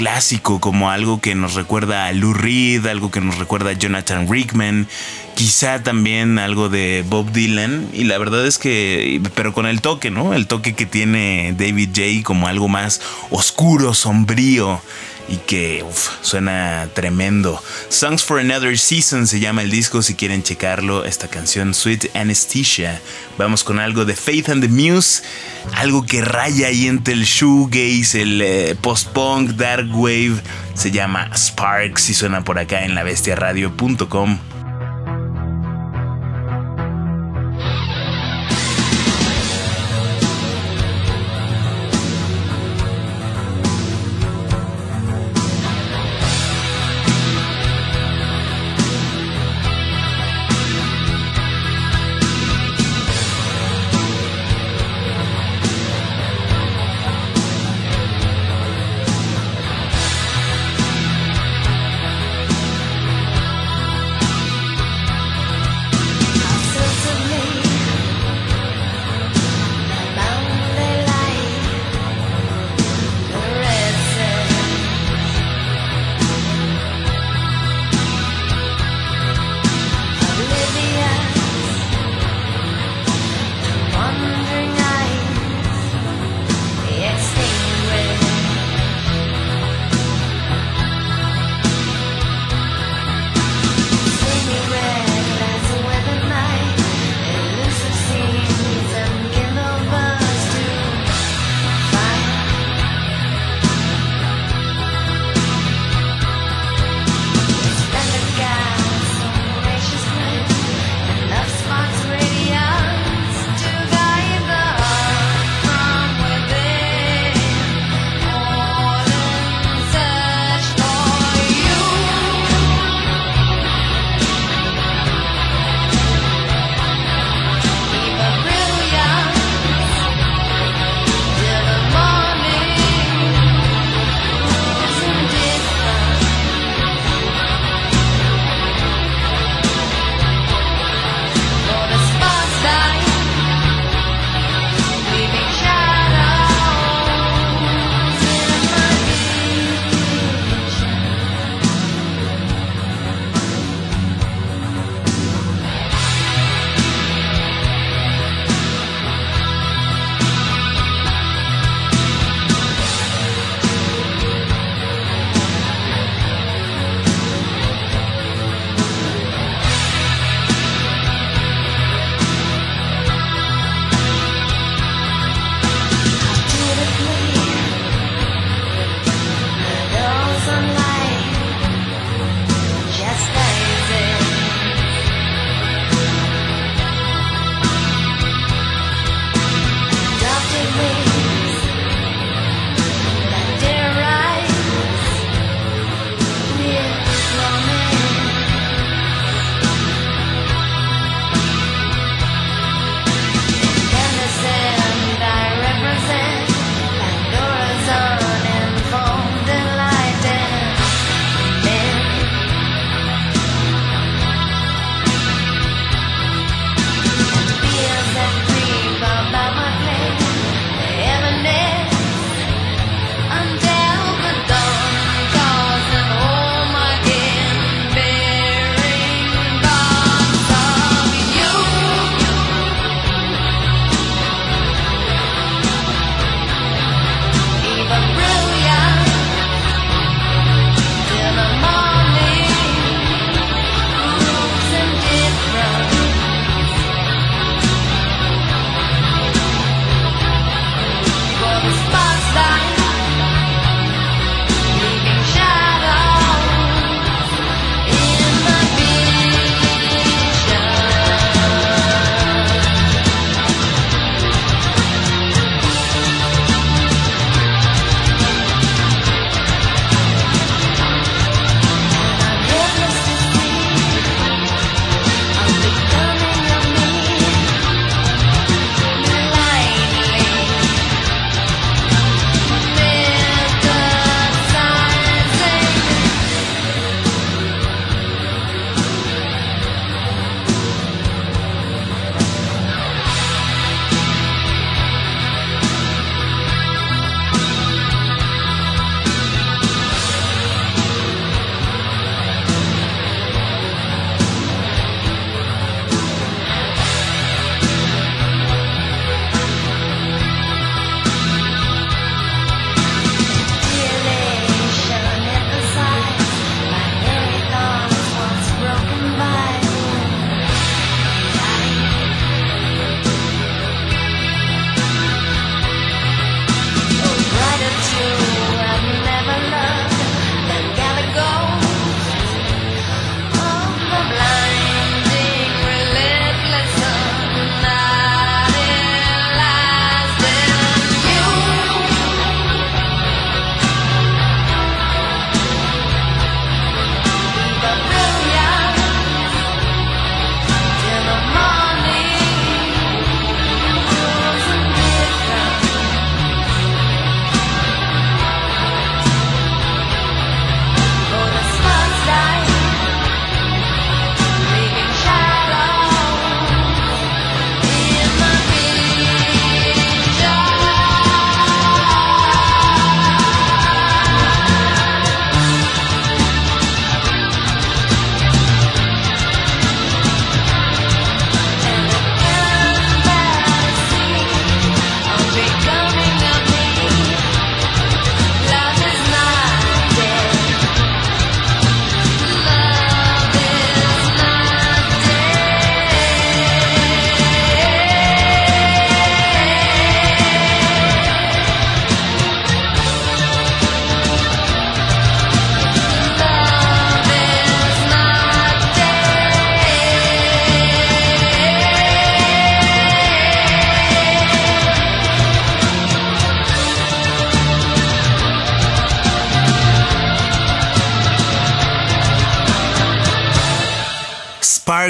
[0.00, 4.26] clásico, como algo que nos recuerda a Lou Reed, algo que nos recuerda a Jonathan
[4.30, 4.88] Rickman,
[5.34, 10.10] quizá también algo de Bob Dylan, y la verdad es que, pero con el toque,
[10.10, 10.32] ¿no?
[10.32, 14.80] El toque que tiene David J como algo más oscuro, sombrío.
[15.28, 17.62] Y que uf, suena tremendo.
[17.88, 20.02] Songs for Another Season se llama el disco.
[20.02, 23.00] Si quieren checarlo, esta canción Sweet Anesthesia.
[23.38, 25.22] Vamos con algo de Faith and the Muse.
[25.74, 30.40] Algo que raya ahí entre el shoegaze, el eh, post-punk, dark wave.
[30.74, 34.38] Se llama Sparks y suena por acá en labestiaradio.com.
[34.38, 34.59] Sweet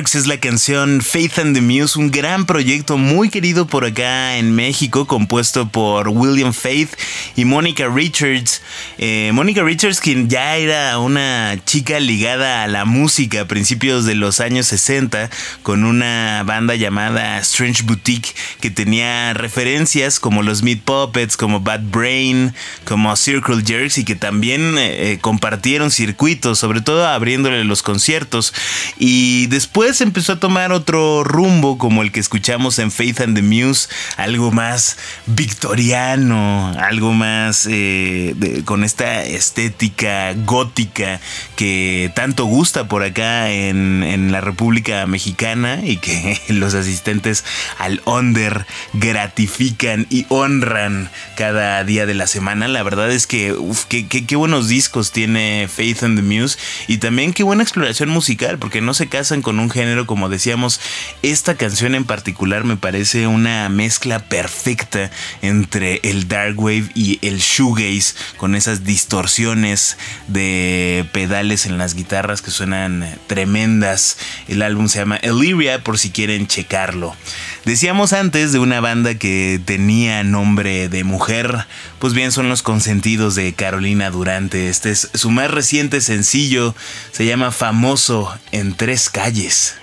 [0.01, 4.55] Es la canción Faith and the Muse, un gran proyecto muy querido por acá en
[4.55, 6.95] México, compuesto por William Faith
[7.37, 8.63] y Monica Richards.
[9.03, 14.15] Eh, Monica Richards, quien ya era una chica ligada a la música a principios de
[14.15, 15.31] los años 60,
[15.63, 21.81] con una banda llamada Strange Boutique, que tenía referencias como los Meat Puppets, como Bad
[21.91, 22.53] Brain,
[22.85, 28.53] como Circle Jerks, y que también eh, compartieron circuitos, sobre todo abriéndole los conciertos.
[28.99, 33.41] Y después empezó a tomar otro rumbo como el que escuchamos en Faith and the
[33.43, 41.21] Muse, algo más victoriano, algo más eh, de- con esta estética gótica
[41.55, 47.45] que tanto gusta por acá en, en la República Mexicana y que los asistentes
[47.79, 52.67] al Under gratifican y honran cada día de la semana.
[52.67, 53.55] La verdad es que
[53.89, 56.59] qué, qué- qué buenos discos tiene Faith and the Muse
[56.89, 60.81] y también qué buena exploración musical porque no se casan con un género como decíamos.
[61.23, 65.11] Esta canción en particular me parece una mezcla perfecta
[65.43, 69.97] entre el dark wave y el shoegaze con esas distorsiones
[70.29, 74.17] de pedales en las guitarras que suenan tremendas.
[74.49, 77.17] El álbum se llama Illyria por si quieren checarlo.
[77.65, 81.67] Decíamos antes de una banda que tenía nombre de mujer,
[81.99, 84.69] pues bien son los consentidos de Carolina Durante.
[84.69, 86.75] Este es su más reciente sencillo,
[87.13, 89.75] se llama Famoso en tres calles.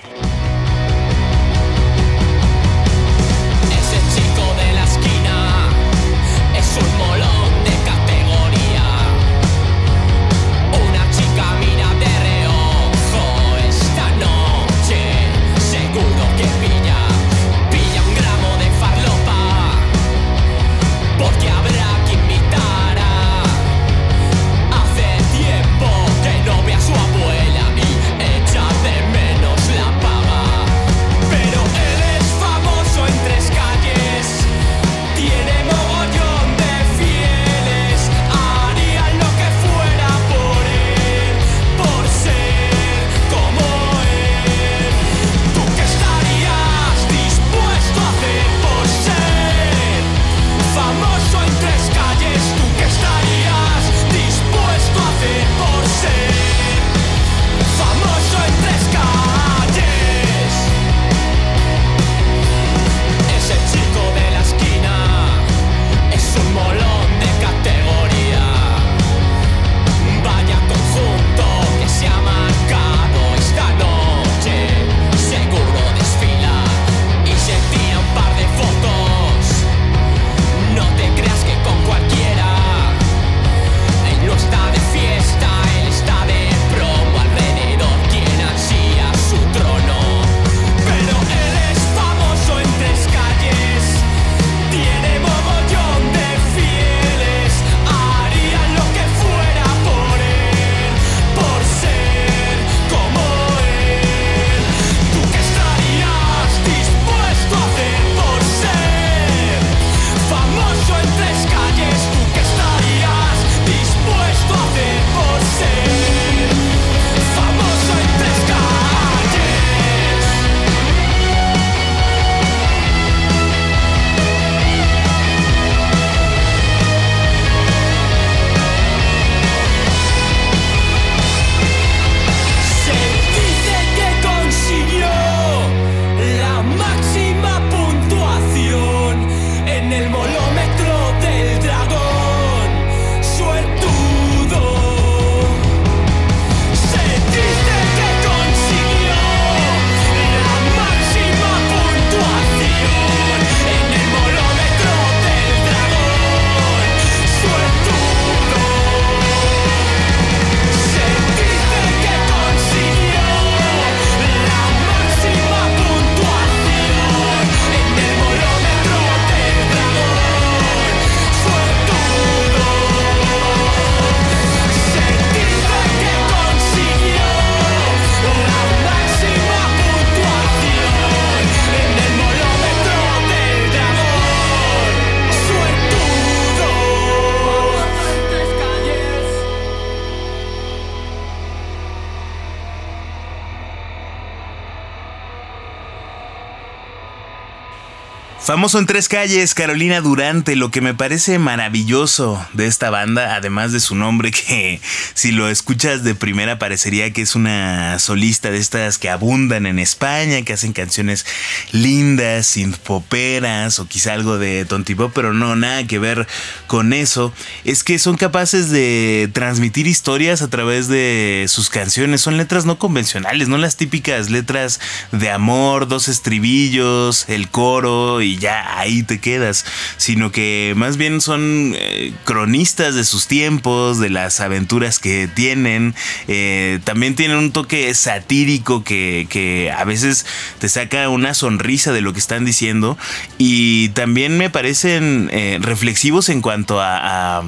[198.57, 203.71] Famoso en tres calles, Carolina Durante, lo que me parece maravilloso de esta banda, además
[203.71, 204.81] de su nombre, que
[205.13, 209.77] si lo escuchas de primera parecería que es una solista de estas que abundan en
[209.77, 211.23] España, que hacen canciones
[211.71, 216.25] lindas, sin poperas o quizá algo de tontipop, pero no, nada que ver
[216.65, 217.31] con eso.
[217.63, 222.79] Es que son capaces de transmitir historias a través de sus canciones, son letras no
[222.79, 224.79] convencionales, no las típicas letras
[225.11, 229.65] de amor, dos estribillos, el coro y ya ahí te quedas,
[229.97, 235.95] sino que más bien son eh, cronistas de sus tiempos, de las aventuras que tienen,
[236.27, 240.25] eh, también tienen un toque satírico que, que a veces
[240.59, 242.97] te saca una sonrisa de lo que están diciendo
[243.37, 247.43] y también me parecen eh, reflexivos en cuanto a, a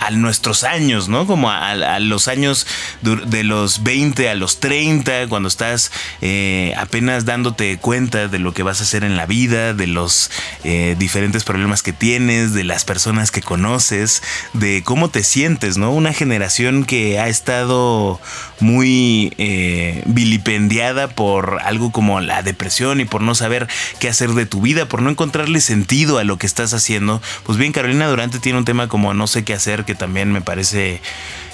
[0.00, 1.26] a nuestros años, ¿no?
[1.26, 2.66] Como a, los años
[3.02, 8.62] de los 20 a los 30, cuando estás eh, apenas dándote cuenta de lo que
[8.62, 10.30] vas a hacer en la vida, de los
[10.64, 14.22] eh, diferentes problemas que tienes, de las personas que conoces,
[14.54, 15.92] de cómo te sientes, ¿no?
[15.92, 18.20] Una generación que ha estado
[18.58, 23.68] muy eh, vilipendiada por algo como la depresión y por no saber
[23.98, 27.20] qué hacer de tu vida, por no encontrarle sentido a lo que estás haciendo.
[27.44, 30.40] Pues bien, Carolina Durante tiene un tema como no sé qué hacer, que también me
[30.40, 31.00] parece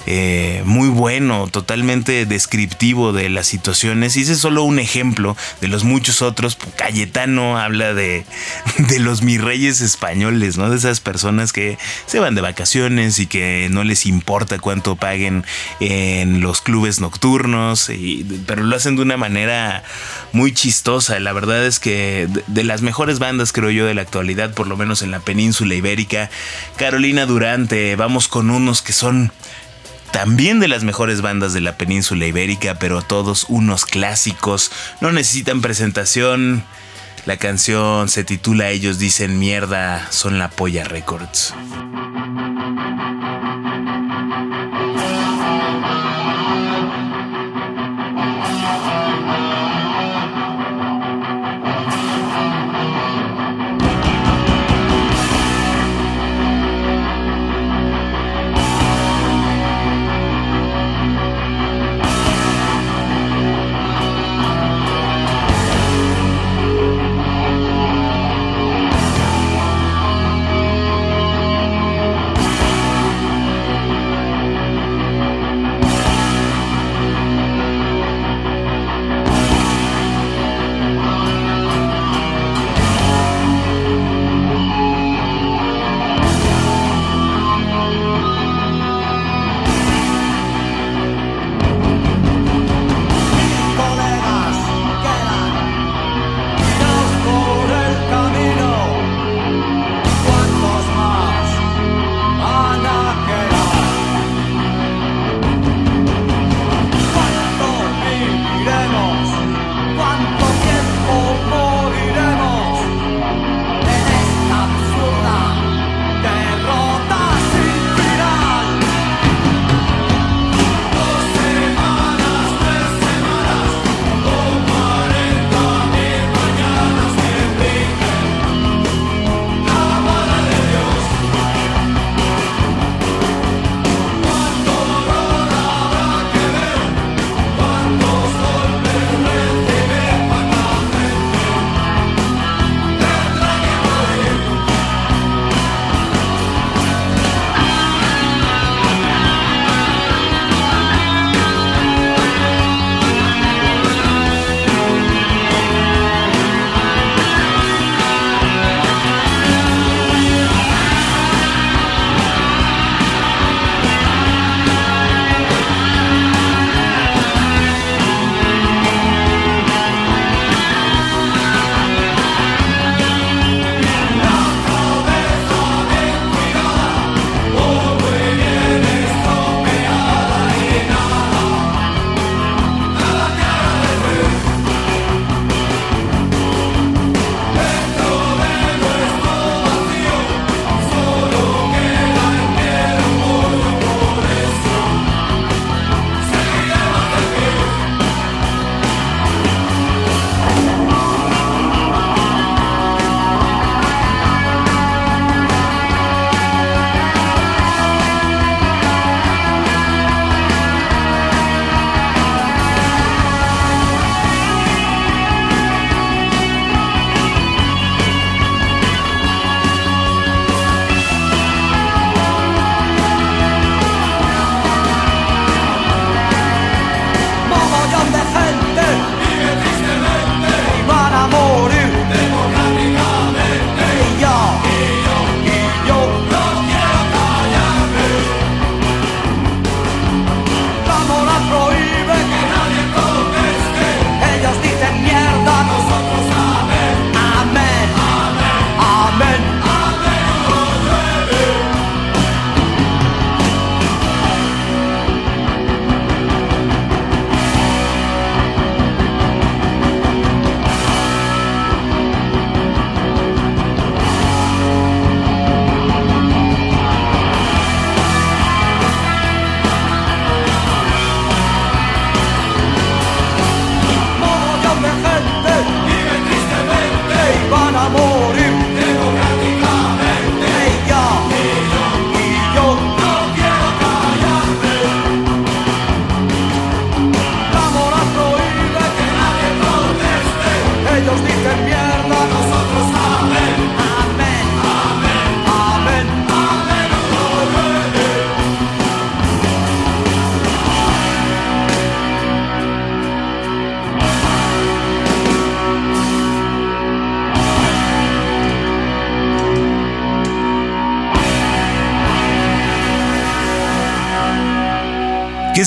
[0.09, 4.15] eh, muy bueno, totalmente descriptivo de las situaciones.
[4.15, 6.57] Y ese es solo un ejemplo de los muchos otros.
[6.77, 8.25] Cayetano habla de,
[8.77, 10.69] de los mis reyes españoles, ¿no?
[10.69, 15.43] De esas personas que se van de vacaciones y que no les importa cuánto paguen
[15.81, 17.91] en los clubes nocturnos,
[18.45, 19.83] pero lo hacen de una manera
[20.31, 21.19] muy chistosa.
[21.19, 24.77] La verdad es que de las mejores bandas, creo yo, de la actualidad, por lo
[24.77, 26.29] menos en la península ibérica,
[26.77, 29.33] Carolina Durante, vamos con unos que son
[30.11, 34.71] también de las mejores bandas de la península ibérica, pero todos unos clásicos,
[35.01, 36.63] no necesitan presentación.
[37.25, 41.53] La canción se titula Ellos dicen mierda, son la polla records.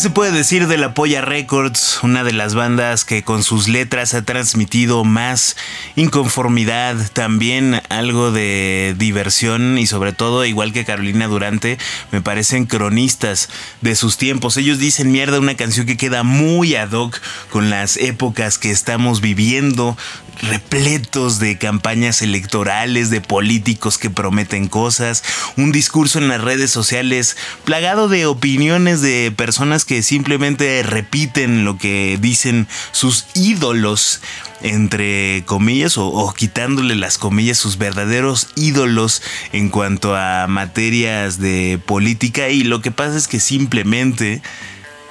[0.01, 2.01] Se puede decir de la Polla Records?
[2.03, 5.59] Una de las bandas que con sus letras ha transmitido más
[5.95, 11.77] inconformidad, también algo de diversión y sobre todo, igual que Carolina Durante,
[12.13, 13.51] me parecen cronistas
[13.83, 14.57] de sus tiempos.
[14.57, 17.21] Ellos dicen mierda, una canción que queda muy ad hoc
[17.51, 19.99] con las épocas que estamos viviendo,
[20.43, 25.23] repletos de campañas electorales, de políticos que prometen cosas,
[25.57, 31.79] un discurso en las redes sociales plagado de opiniones de personas que simplemente repiten lo
[31.79, 34.21] que dicen sus ídolos,
[34.63, 39.23] entre comillas, o, quitándole las comillas, sus verdaderos ídolos
[39.53, 42.49] en cuanto a materias de política.
[42.49, 44.43] Y lo que pasa es que simplemente...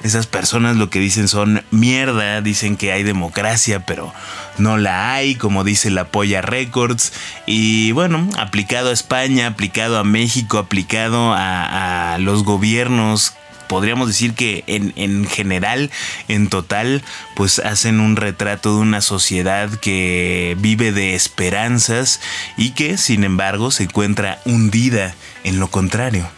[0.02, 4.12] Esas personas lo que dicen son mierda, dicen que hay democracia, pero
[4.56, 7.12] no la hay, como dice la Polla Records.
[7.46, 13.34] Y bueno, aplicado a España, aplicado a México, aplicado a, los gobiernos
[13.68, 15.92] podríamos decir que en, en, general,
[16.26, 17.04] en total,
[17.36, 22.20] pues hacen un retrato de una sociedad que vive de esperanzas
[22.56, 25.14] y que, sin embargo, se encuentra hundida
[25.44, 26.28] en lo contrario.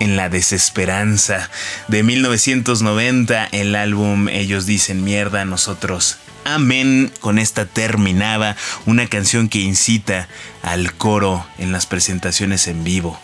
[0.00, 1.48] En la desesperanza
[1.88, 7.12] de 1990, el álbum Ellos dicen mierda, nosotros Amén.
[7.20, 8.56] Con esta terminaba
[8.86, 10.28] una canción que incita
[10.62, 13.18] al coro en las presentaciones en vivo.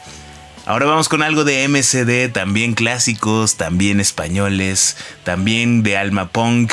[0.66, 6.72] Ahora vamos con algo de MCD, también clásicos, también españoles, también de Alma Punk.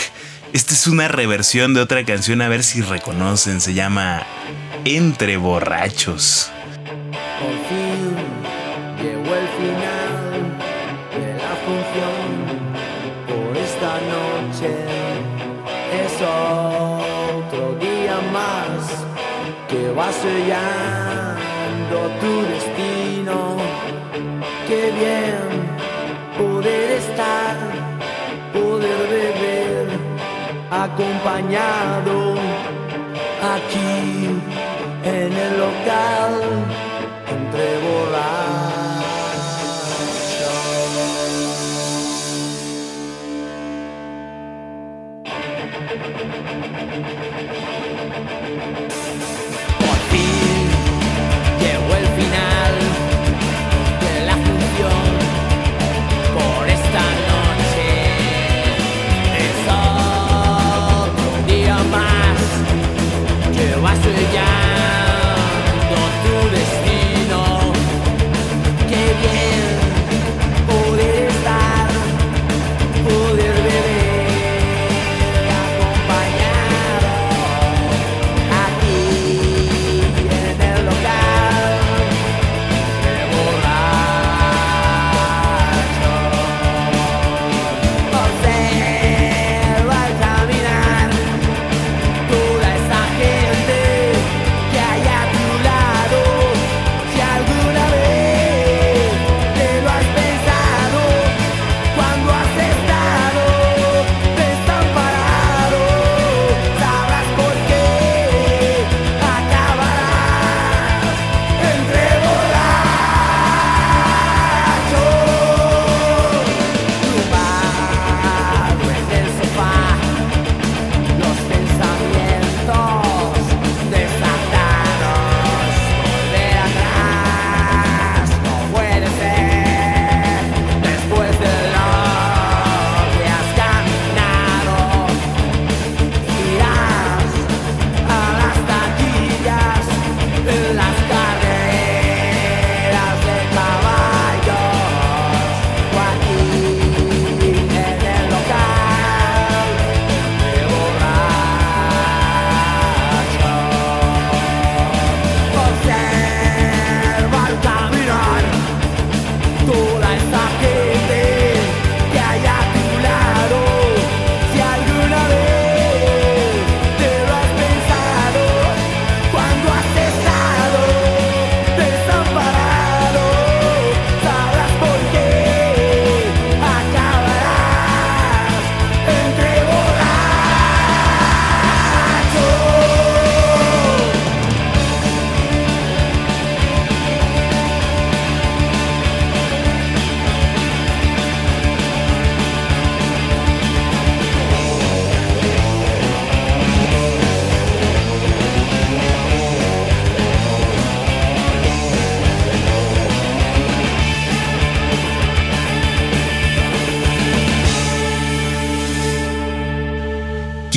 [0.53, 4.25] Esta es una reversión de otra canción, a ver si reconocen, se llama
[4.83, 6.51] Entre Borrachos.
[19.97, 23.57] Va sellando tu destino.
[24.67, 25.45] Qué bien
[26.37, 27.55] poder estar,
[28.53, 29.87] poder beber
[30.69, 32.35] acompañado
[33.55, 34.01] aquí
[35.03, 36.33] en el local
[37.29, 38.45] entre llegó
[51.97, 52.94] el final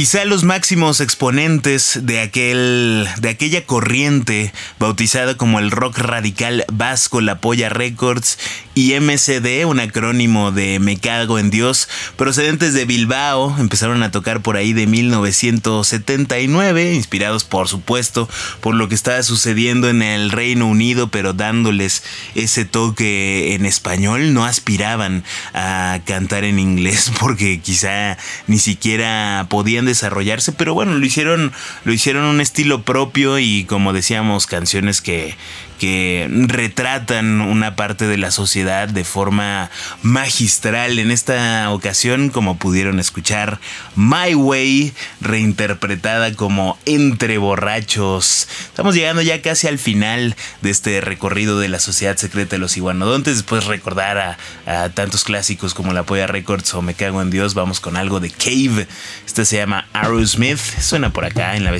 [0.08, 7.20] Quizá los máximos exponentes de aquel de aquella corriente bautizada como el rock radical vasco
[7.20, 8.38] La Polla Records
[8.78, 14.40] y MCD, un acrónimo de Me cago en Dios, procedentes de Bilbao, empezaron a tocar
[14.40, 18.28] por ahí de 1979, inspirados por supuesto
[18.60, 22.04] por lo que estaba sucediendo en el Reino Unido, pero dándoles
[22.36, 25.24] ese toque en español, no aspiraban
[25.54, 28.16] a cantar en inglés porque quizá
[28.46, 31.52] ni siquiera podían desarrollarse, pero bueno, lo hicieron
[31.84, 35.36] lo hicieron un estilo propio y como decíamos, canciones que
[35.78, 39.70] que retratan una parte de la sociedad de forma
[40.02, 40.98] magistral.
[40.98, 43.60] En esta ocasión, como pudieron escuchar,
[43.96, 48.48] My Way, reinterpretada como Entre Borrachos.
[48.66, 52.76] Estamos llegando ya casi al final de este recorrido de la sociedad secreta de los
[52.76, 53.36] iguanodontes.
[53.36, 54.36] Después recordar
[54.66, 58.20] a, tantos clásicos como La Polla Records o Me Cago en Dios, vamos con algo
[58.20, 58.86] de Cave.
[59.26, 60.58] Este se llama Aerosmith.
[60.58, 61.70] Suena por acá en la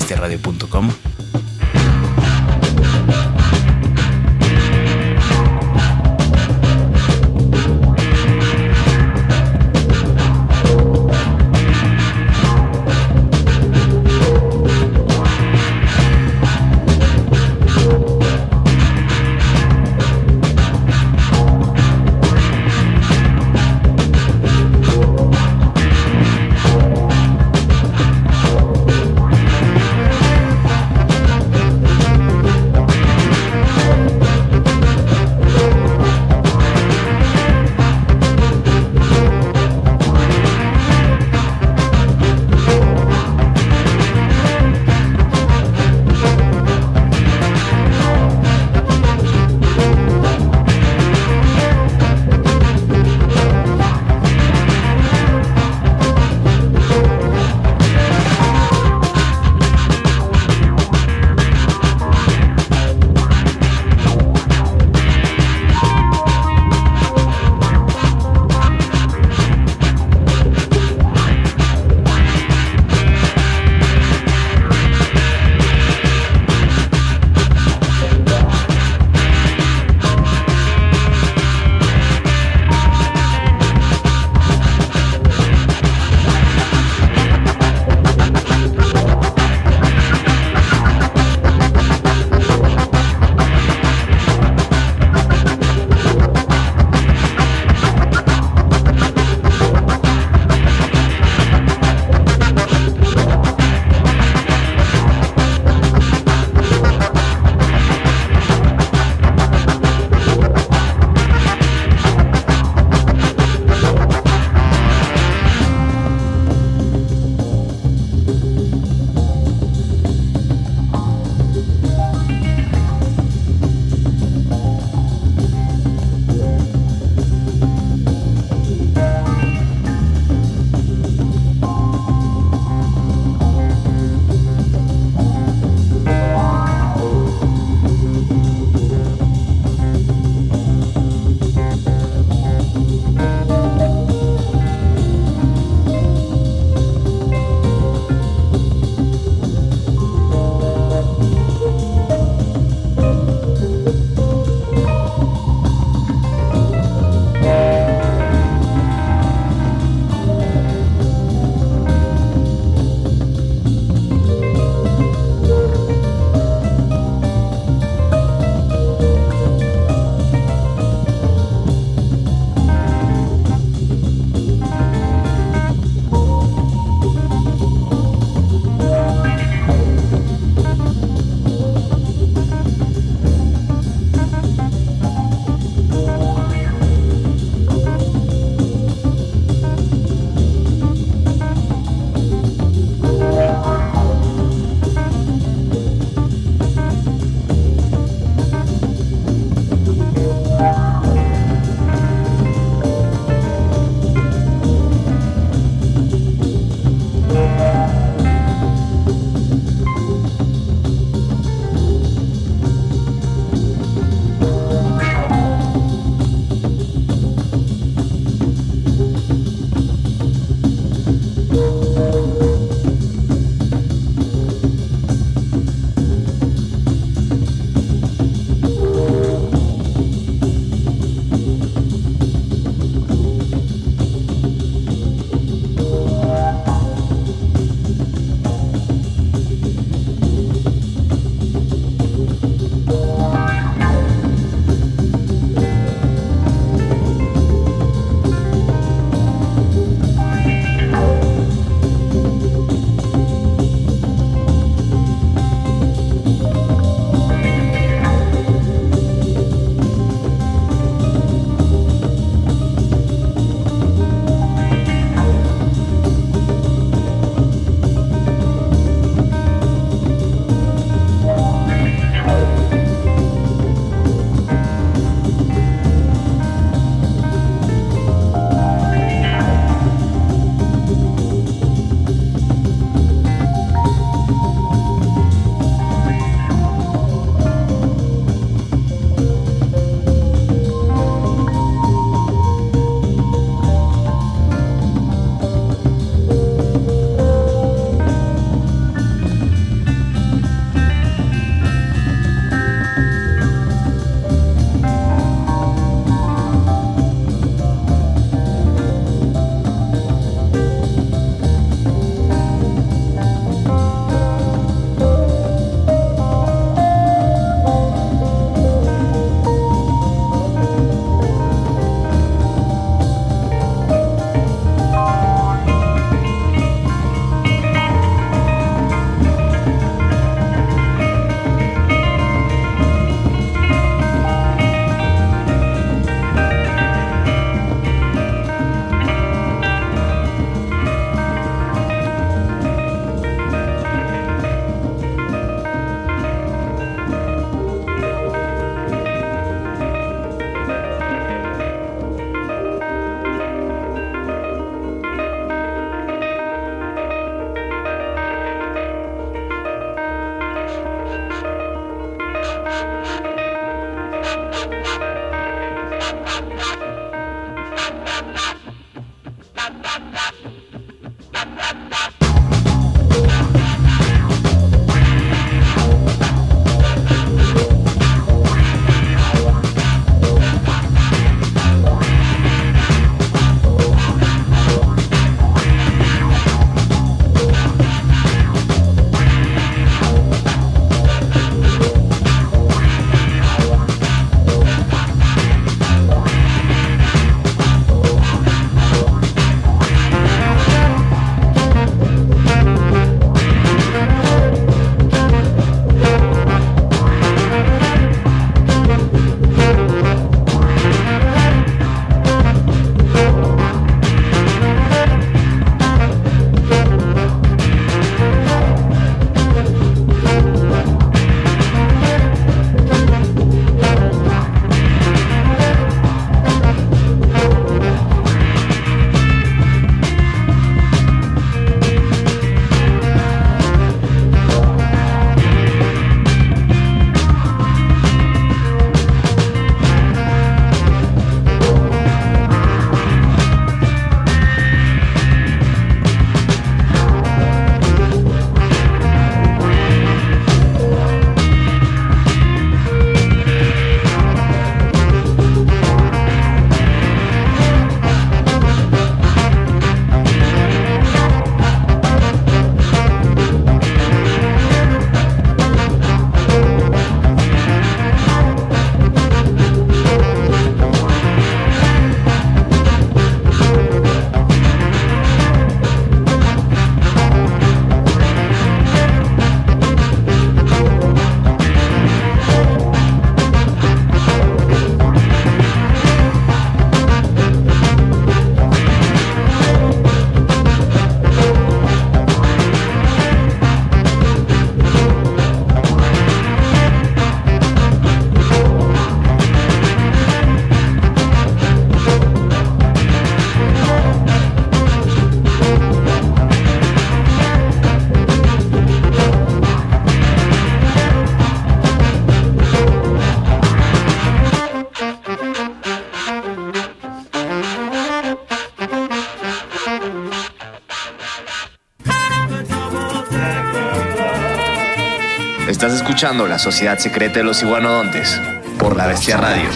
[525.79, 528.41] Estás escuchando La Sociedad Secreta de los Iguanodontes
[528.81, 529.71] por La Bestia Radio.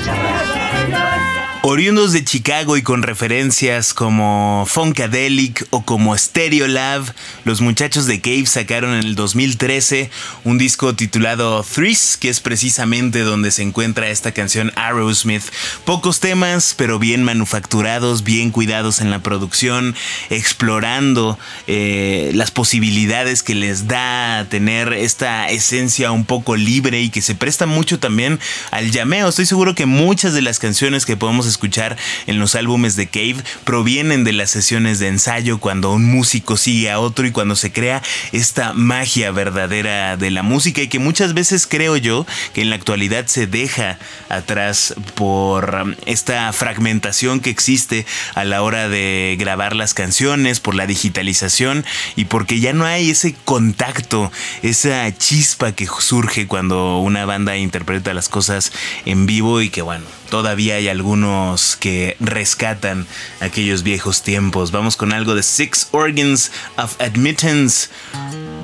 [1.62, 7.04] Oriundos de Chicago y con referencias como Funkadelic o como Stereolab,
[7.44, 10.10] los muchachos de Cave sacaron en el 2013
[10.44, 15.42] un disco titulado Threes, que es precisamente donde se encuentra esta canción Aerosmith.
[15.84, 19.96] Pocos temas, pero bien manufacturados, bien cuidados en la producción,
[20.30, 27.22] explorando eh, las posibilidades que les da tener esta esencia un poco libre y que
[27.22, 28.38] se presta mucho también
[28.70, 29.28] al llameo.
[29.28, 31.96] Estoy seguro que muchas de las canciones que podemos escuchar
[32.26, 36.90] en los álbumes de Cave provienen de las sesiones de ensayo cuando un músico sigue
[36.90, 38.02] a otro y cuando se crea
[38.32, 42.76] esta magia verdadera de la música y que muchas veces creo yo que en la
[42.76, 43.98] actualidad se deja
[44.28, 50.74] atrás por um, esta fragmentación que existe a la hora de grabar las canciones, por
[50.74, 51.84] la digitalización
[52.16, 54.30] y porque ya no hay ese contacto,
[54.62, 58.72] esa chispa que surge cuando una banda interpreta las cosas
[59.04, 63.06] en vivo y que bueno, todavía hay algunos que rescatan
[63.40, 64.70] aquellos viejos tiempos.
[64.70, 67.90] Vamos con algo de Six Organs of Admittance,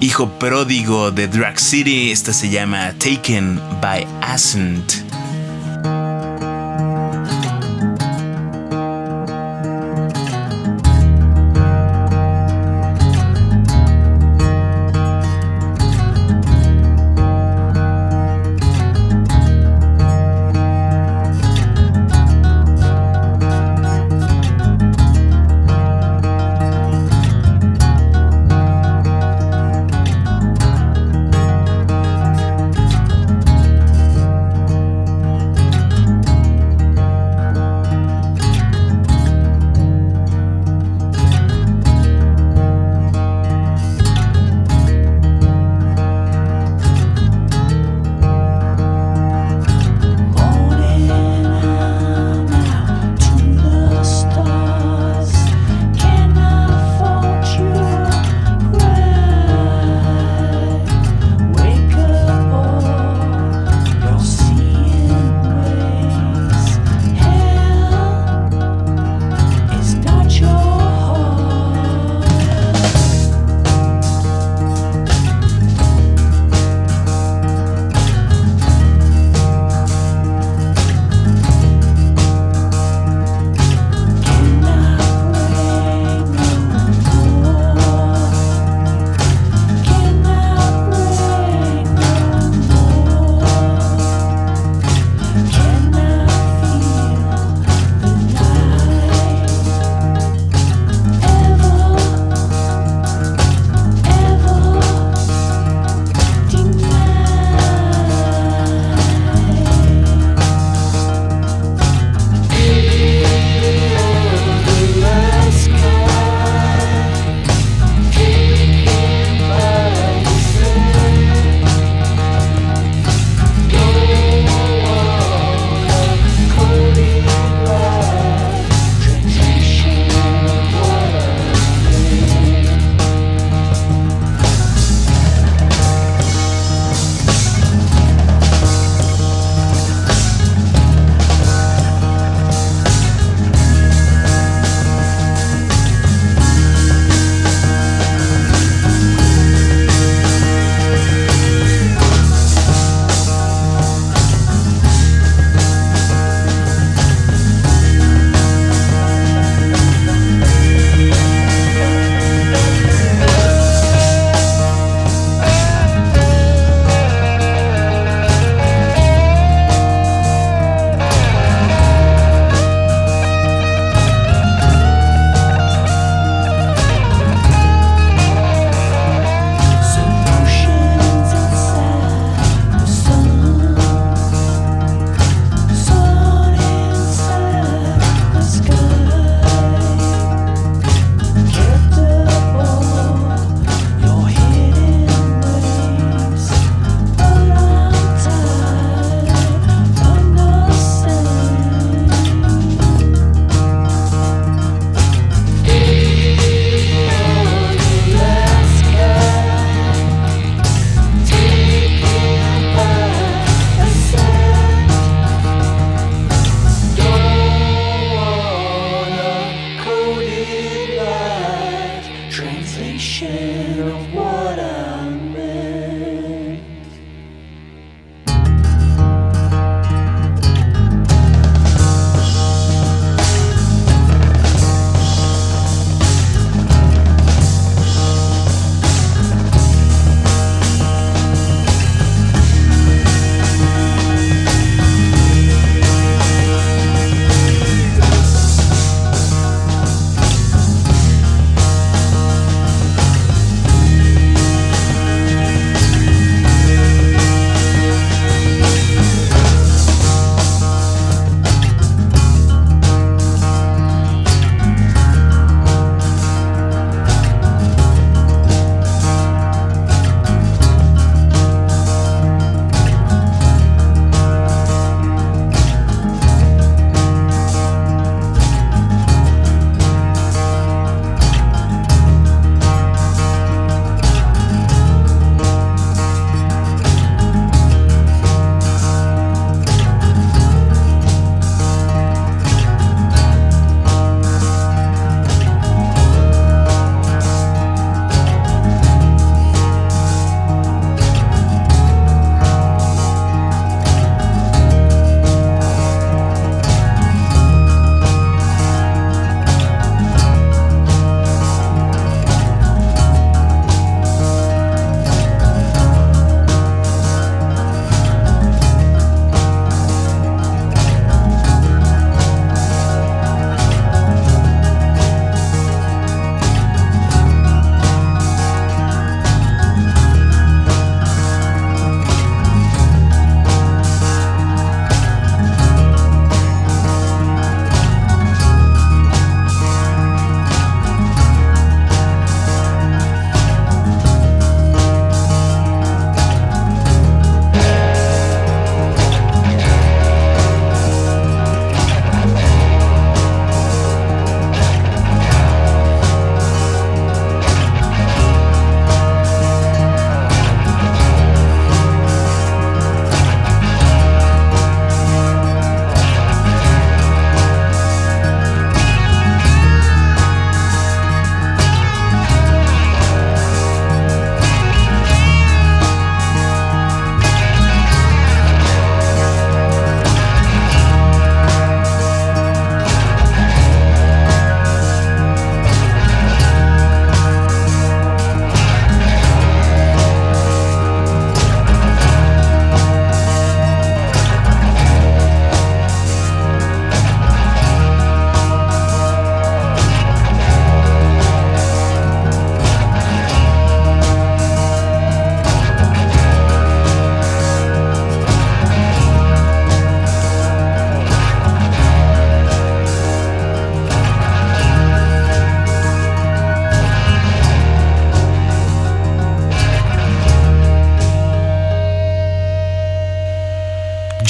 [0.01, 2.11] hijo pródigo de Drag City.
[2.11, 5.28] Esta se llama Taken by Ascent.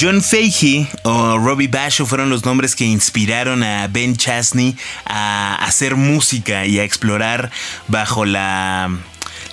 [0.00, 5.96] John Fahey o Robbie Basho fueron los nombres que inspiraron a Ben Chasney a hacer
[5.96, 7.50] música y a explorar
[7.88, 8.96] bajo la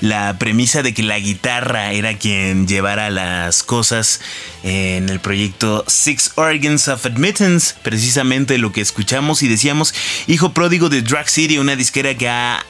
[0.02, 4.20] la premisa de que la guitarra era quien llevara las cosas
[4.64, 9.94] en el proyecto Six Organs of Admittance, precisamente lo que escuchamos y decíamos,
[10.28, 12.64] hijo pródigo de Drag City, una disquera que ha,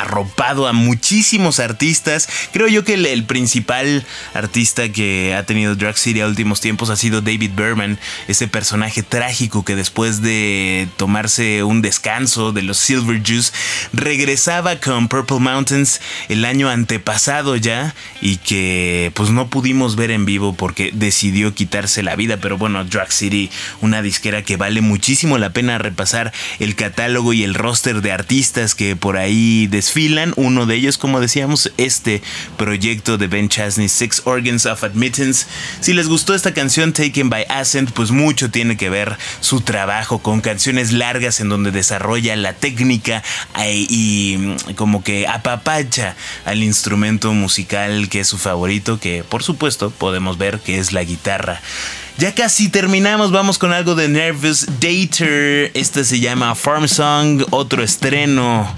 [0.00, 2.28] arropado a muchísimos artistas.
[2.52, 4.04] Creo yo que el, el principal
[4.34, 9.02] artista que ha tenido Drag City a últimos tiempos ha sido David Berman, ese personaje
[9.02, 13.52] trágico que después de tomarse un descanso de los Silver Juice
[13.92, 20.24] regresaba con Purple Mountains el año antepasado ya y que pues no pudimos ver en
[20.24, 22.38] vivo porque decidió quitarse la vida.
[22.38, 23.50] Pero bueno, Drag City,
[23.80, 28.74] una disquera que vale muchísimo la pena repasar el catálogo y el roster de artistas
[28.74, 30.32] que por ahí desfilan.
[30.36, 32.22] Uno de ellos, como decíamos, este
[32.56, 35.46] proyecto de Ben Chasney, Six Organs of Admittance.
[35.80, 40.18] Si les gustó esta canción Taken by Ascent, pues mucho tiene que ver su trabajo
[40.18, 43.22] con canciones largas en donde desarrolla la técnica
[43.58, 49.42] eh, y mm, como que apapacha al instrumento musical que es su favorito, que por
[49.42, 51.60] supuesto podemos ver que es la guitarra.
[52.18, 55.70] Ya casi terminamos, vamos con algo de Nervous Dater.
[55.74, 58.68] Este se llama Farm Song, otro estreno.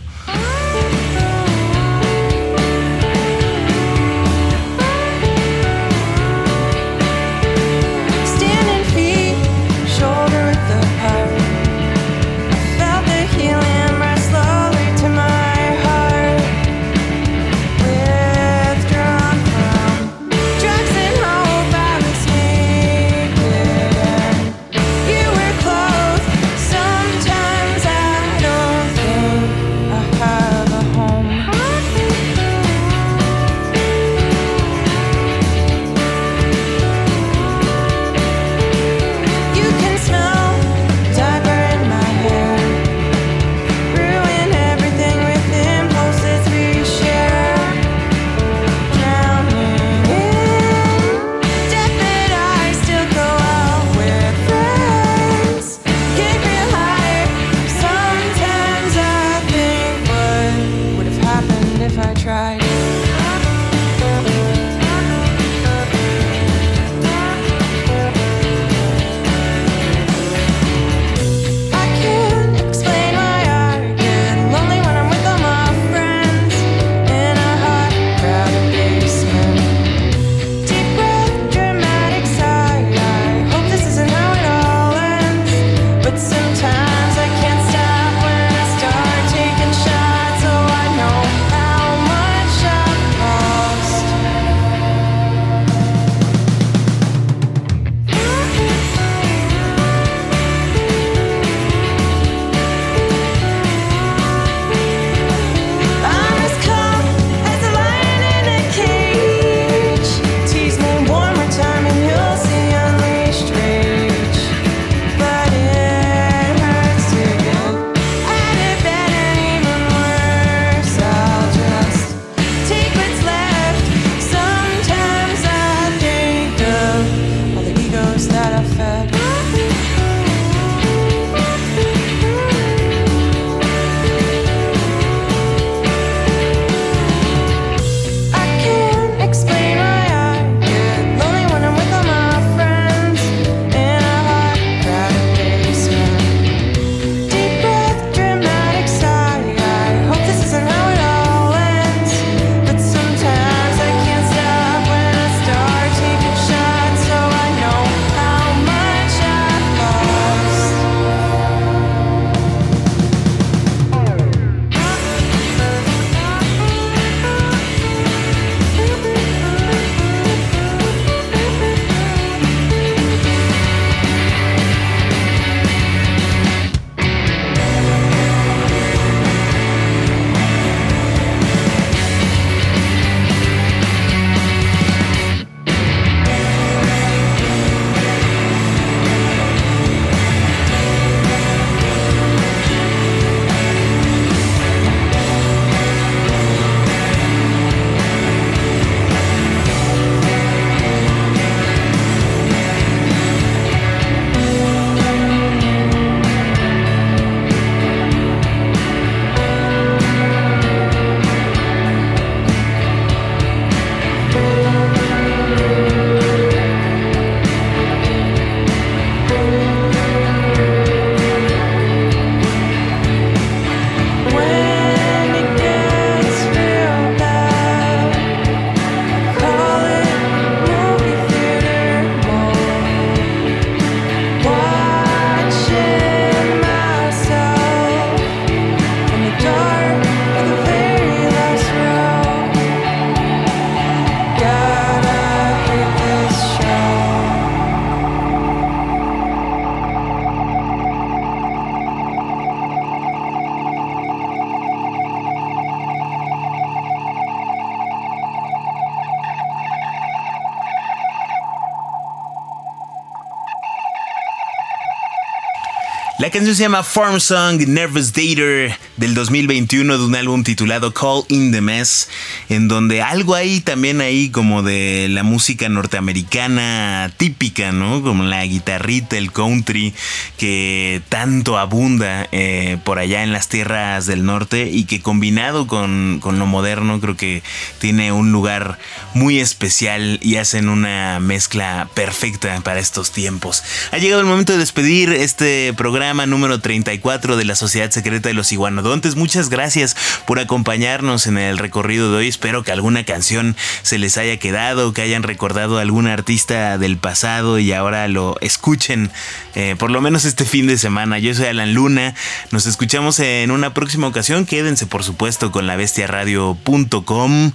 [266.33, 271.53] Canción se llama Farm Song Nervous Dater del 2021 de un álbum titulado Call in
[271.53, 272.09] the Mess,
[272.53, 278.03] en donde algo ahí también ahí como de la música norteamericana típica, ¿no?
[278.03, 279.95] Como la guitarrita, el country,
[280.37, 286.19] que tanto abunda eh, por allá en las tierras del norte y que combinado con,
[286.21, 287.43] con lo moderno creo que
[287.79, 288.79] tiene un lugar
[289.15, 293.65] muy especial y hacen una mezcla perfecta para estos tiempos.
[293.93, 298.35] Ha llegado el momento de despedir este programa número 34 de la Sociedad Secreta de
[298.35, 299.17] los Iguanodontes.
[299.17, 299.92] Muchas gracias
[300.27, 302.29] por acompañarnos en el recorrido de hoy.
[302.29, 306.97] Espero que alguna canción se les haya quedado, que hayan recordado a algún artista del
[306.97, 309.11] pasado y ahora lo escuchen,
[309.55, 311.19] eh, por lo menos este fin de semana.
[311.19, 312.15] Yo soy Alan Luna.
[312.51, 314.47] Nos escuchamos en una próxima ocasión.
[314.47, 317.53] Quédense, por supuesto, con la bestiaradio.com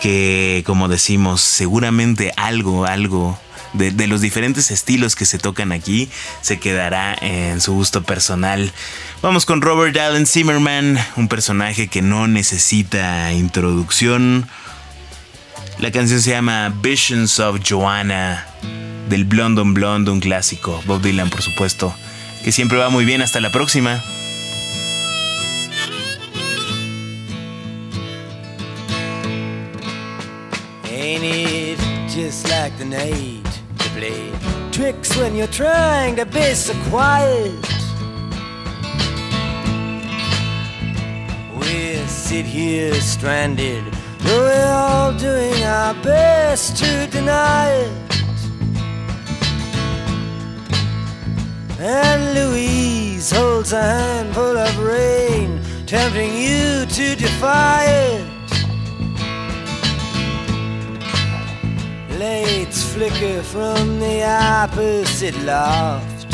[0.00, 3.38] que como decimos, seguramente algo, algo
[3.72, 6.10] de, de, los diferentes estilos que se tocan aquí
[6.42, 8.72] se quedará en su gusto personal.
[9.22, 14.46] Vamos con Robert Allen Zimmerman, un personaje que no necesita introducción.
[15.78, 18.46] La canción se llama Visions of Joanna,
[19.08, 20.82] del Blonde on un clásico.
[20.86, 21.94] Bob Dylan, por supuesto,
[22.44, 23.22] que siempre va muy bien.
[23.22, 24.02] Hasta la próxima.
[32.08, 33.44] Just like the night
[33.78, 34.32] to play
[34.72, 36.54] tricks when you're trying to be?
[42.26, 43.84] Sit here stranded,
[44.18, 47.92] though we're all doing our best to deny it.
[51.78, 58.26] And Louise holds a handful of rain, tempting you to defy it.
[62.18, 66.26] Lights flicker from the opposite loft.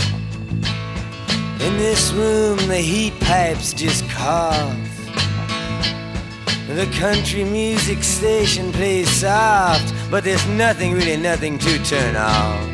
[1.61, 4.92] In this room, the heat pipes just cough.
[6.69, 12.69] The country music station plays soft, but there's nothing, really nothing to turn off.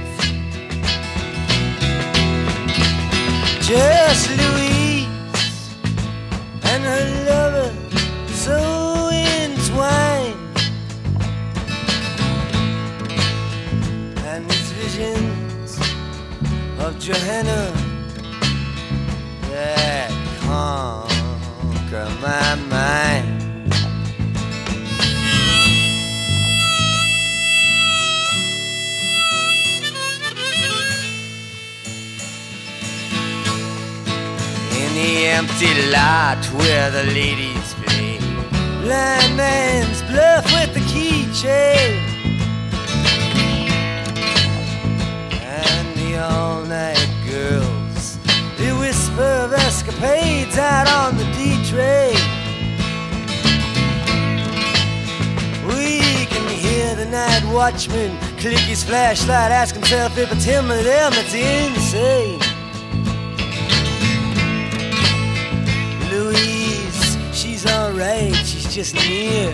[3.62, 5.06] Just Louise
[6.64, 7.74] and her lover
[8.28, 10.36] so entwined.
[14.24, 15.78] and these visions
[16.78, 17.72] of Johanna
[19.50, 20.10] that
[20.40, 23.37] conquer my mind.
[34.88, 38.18] In the empty lot where the ladies play,
[38.80, 41.98] blind man's bluff with the keychain.
[45.42, 48.18] And the all night girls.
[48.56, 52.16] They whisper of escapades out on the D train.
[55.68, 60.82] We can hear the night watchman click his flashlight, ask himself if it's him or
[60.82, 62.47] them that's insane.
[68.00, 69.52] Alright, she's just near.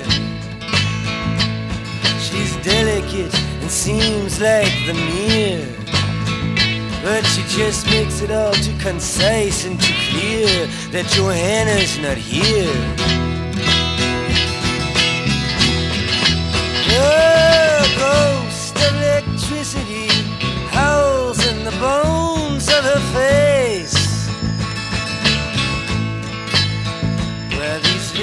[2.20, 5.66] She's delicate and seems like the mirror.
[7.02, 12.74] But she just makes it all too concise and too clear that Johanna's not here.
[16.88, 20.08] The ghost electricity
[20.68, 24.03] howls in the bones of her face.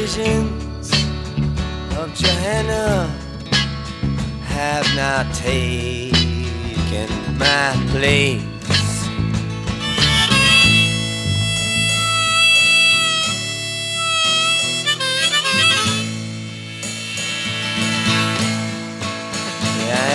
[0.02, 0.92] Visions
[1.96, 3.06] of Johanna
[4.48, 7.08] have not taken
[7.38, 8.42] my place.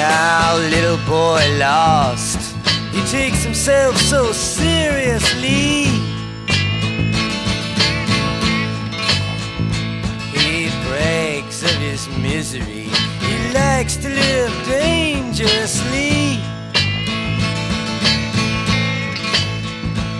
[0.09, 2.57] Our little boy lost.
[2.93, 6.16] He takes himself so seriously.
[11.97, 12.89] His misery.
[13.27, 16.39] He likes to live dangerously.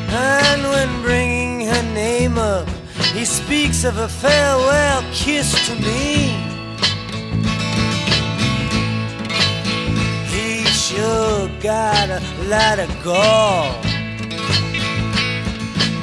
[0.09, 2.67] And when bringing her name up,
[3.13, 6.33] he speaks of a farewell kiss to me.
[10.33, 12.23] He sure got a
[12.55, 13.71] lot of gall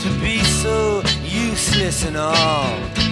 [0.03, 3.02] to be so useless and all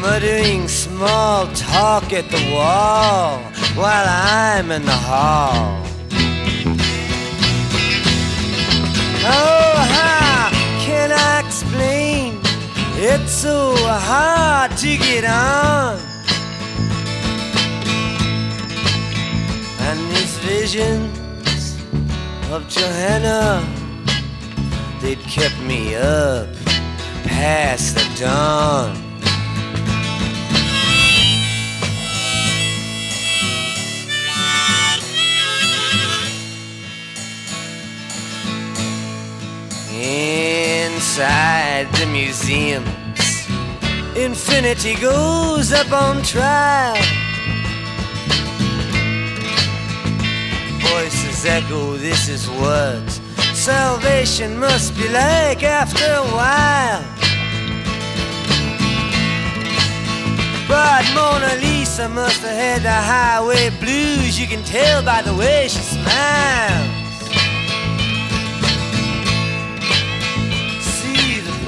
[0.00, 3.38] muttering small talk at the wall
[3.74, 5.82] while I'm in the hall.
[9.24, 10.50] Oh, how
[10.80, 12.38] can I explain?
[13.00, 15.98] It's so hard to get on.
[19.80, 21.76] And these visions
[22.52, 23.66] of Johanna,
[25.00, 26.48] they'd kept me up
[27.24, 29.07] past the dawn.
[40.00, 43.48] Inside the museums,
[44.16, 46.94] infinity goes up on trial.
[50.78, 53.10] Voices echo, this is what
[53.54, 57.02] salvation must be like after a while.
[60.68, 65.66] But Mona Lisa must have had the highway blues, you can tell by the way
[65.66, 66.97] she smiles.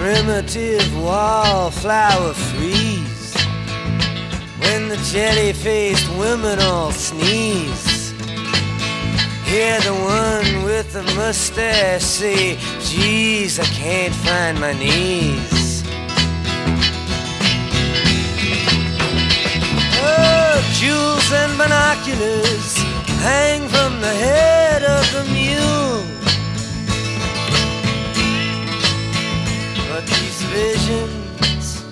[0.01, 3.35] Primitive wallflower freeze
[4.61, 8.13] when the jelly faced women all sneeze.
[9.45, 15.83] Hear the one with the mustache say, Geez, I can't find my knees.
[20.01, 22.77] Oh, jewels and binoculars
[23.21, 25.90] hang from the head of the mule.
[30.07, 31.85] These visions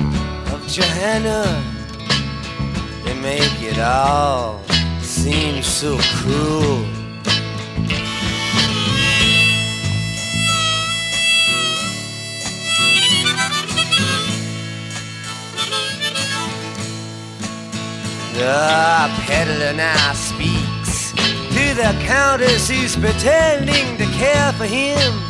[0.53, 1.45] of Johanna,
[3.05, 4.63] they make it all
[5.01, 6.85] seem so cruel.
[18.35, 25.28] The peddler now speaks to the countess who's pretending to care for him.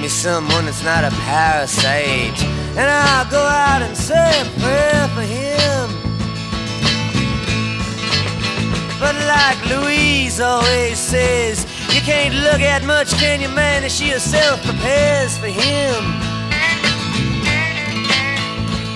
[0.00, 2.42] Me someone that's not a parasite,
[2.76, 5.90] and I'll go out and say a prayer for him.
[8.98, 13.82] But like Louise always says, you can't look at much, can you, man?
[13.82, 16.04] And she herself prepares for him.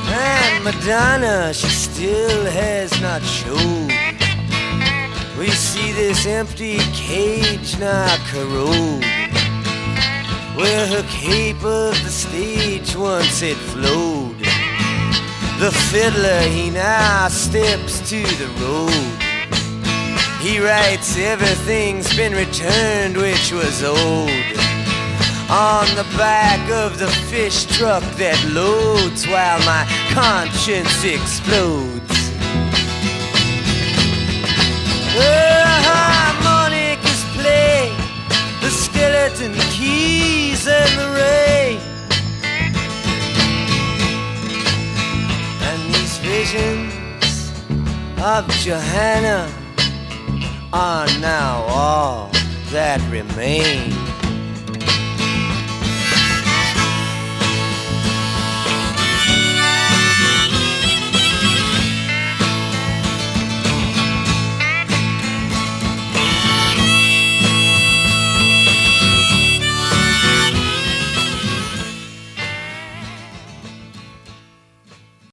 [0.09, 3.91] And Madonna, she still has not showed.
[5.39, 9.14] We see this empty cage now corrode.
[10.55, 14.39] Where her cape of the stage once had flowed.
[15.59, 19.23] The fiddler, he now steps to the road.
[20.41, 24.31] He writes, everything's been returned which was old
[25.51, 32.15] on the back of the fish truck that loads while my conscience explodes.
[35.15, 37.93] The harmonicas play,
[38.61, 39.55] the skeleton
[40.67, 41.79] and the ray.
[45.63, 47.53] And these visions
[48.23, 49.53] of Johanna
[50.73, 52.31] are now all
[52.71, 54.04] that remain.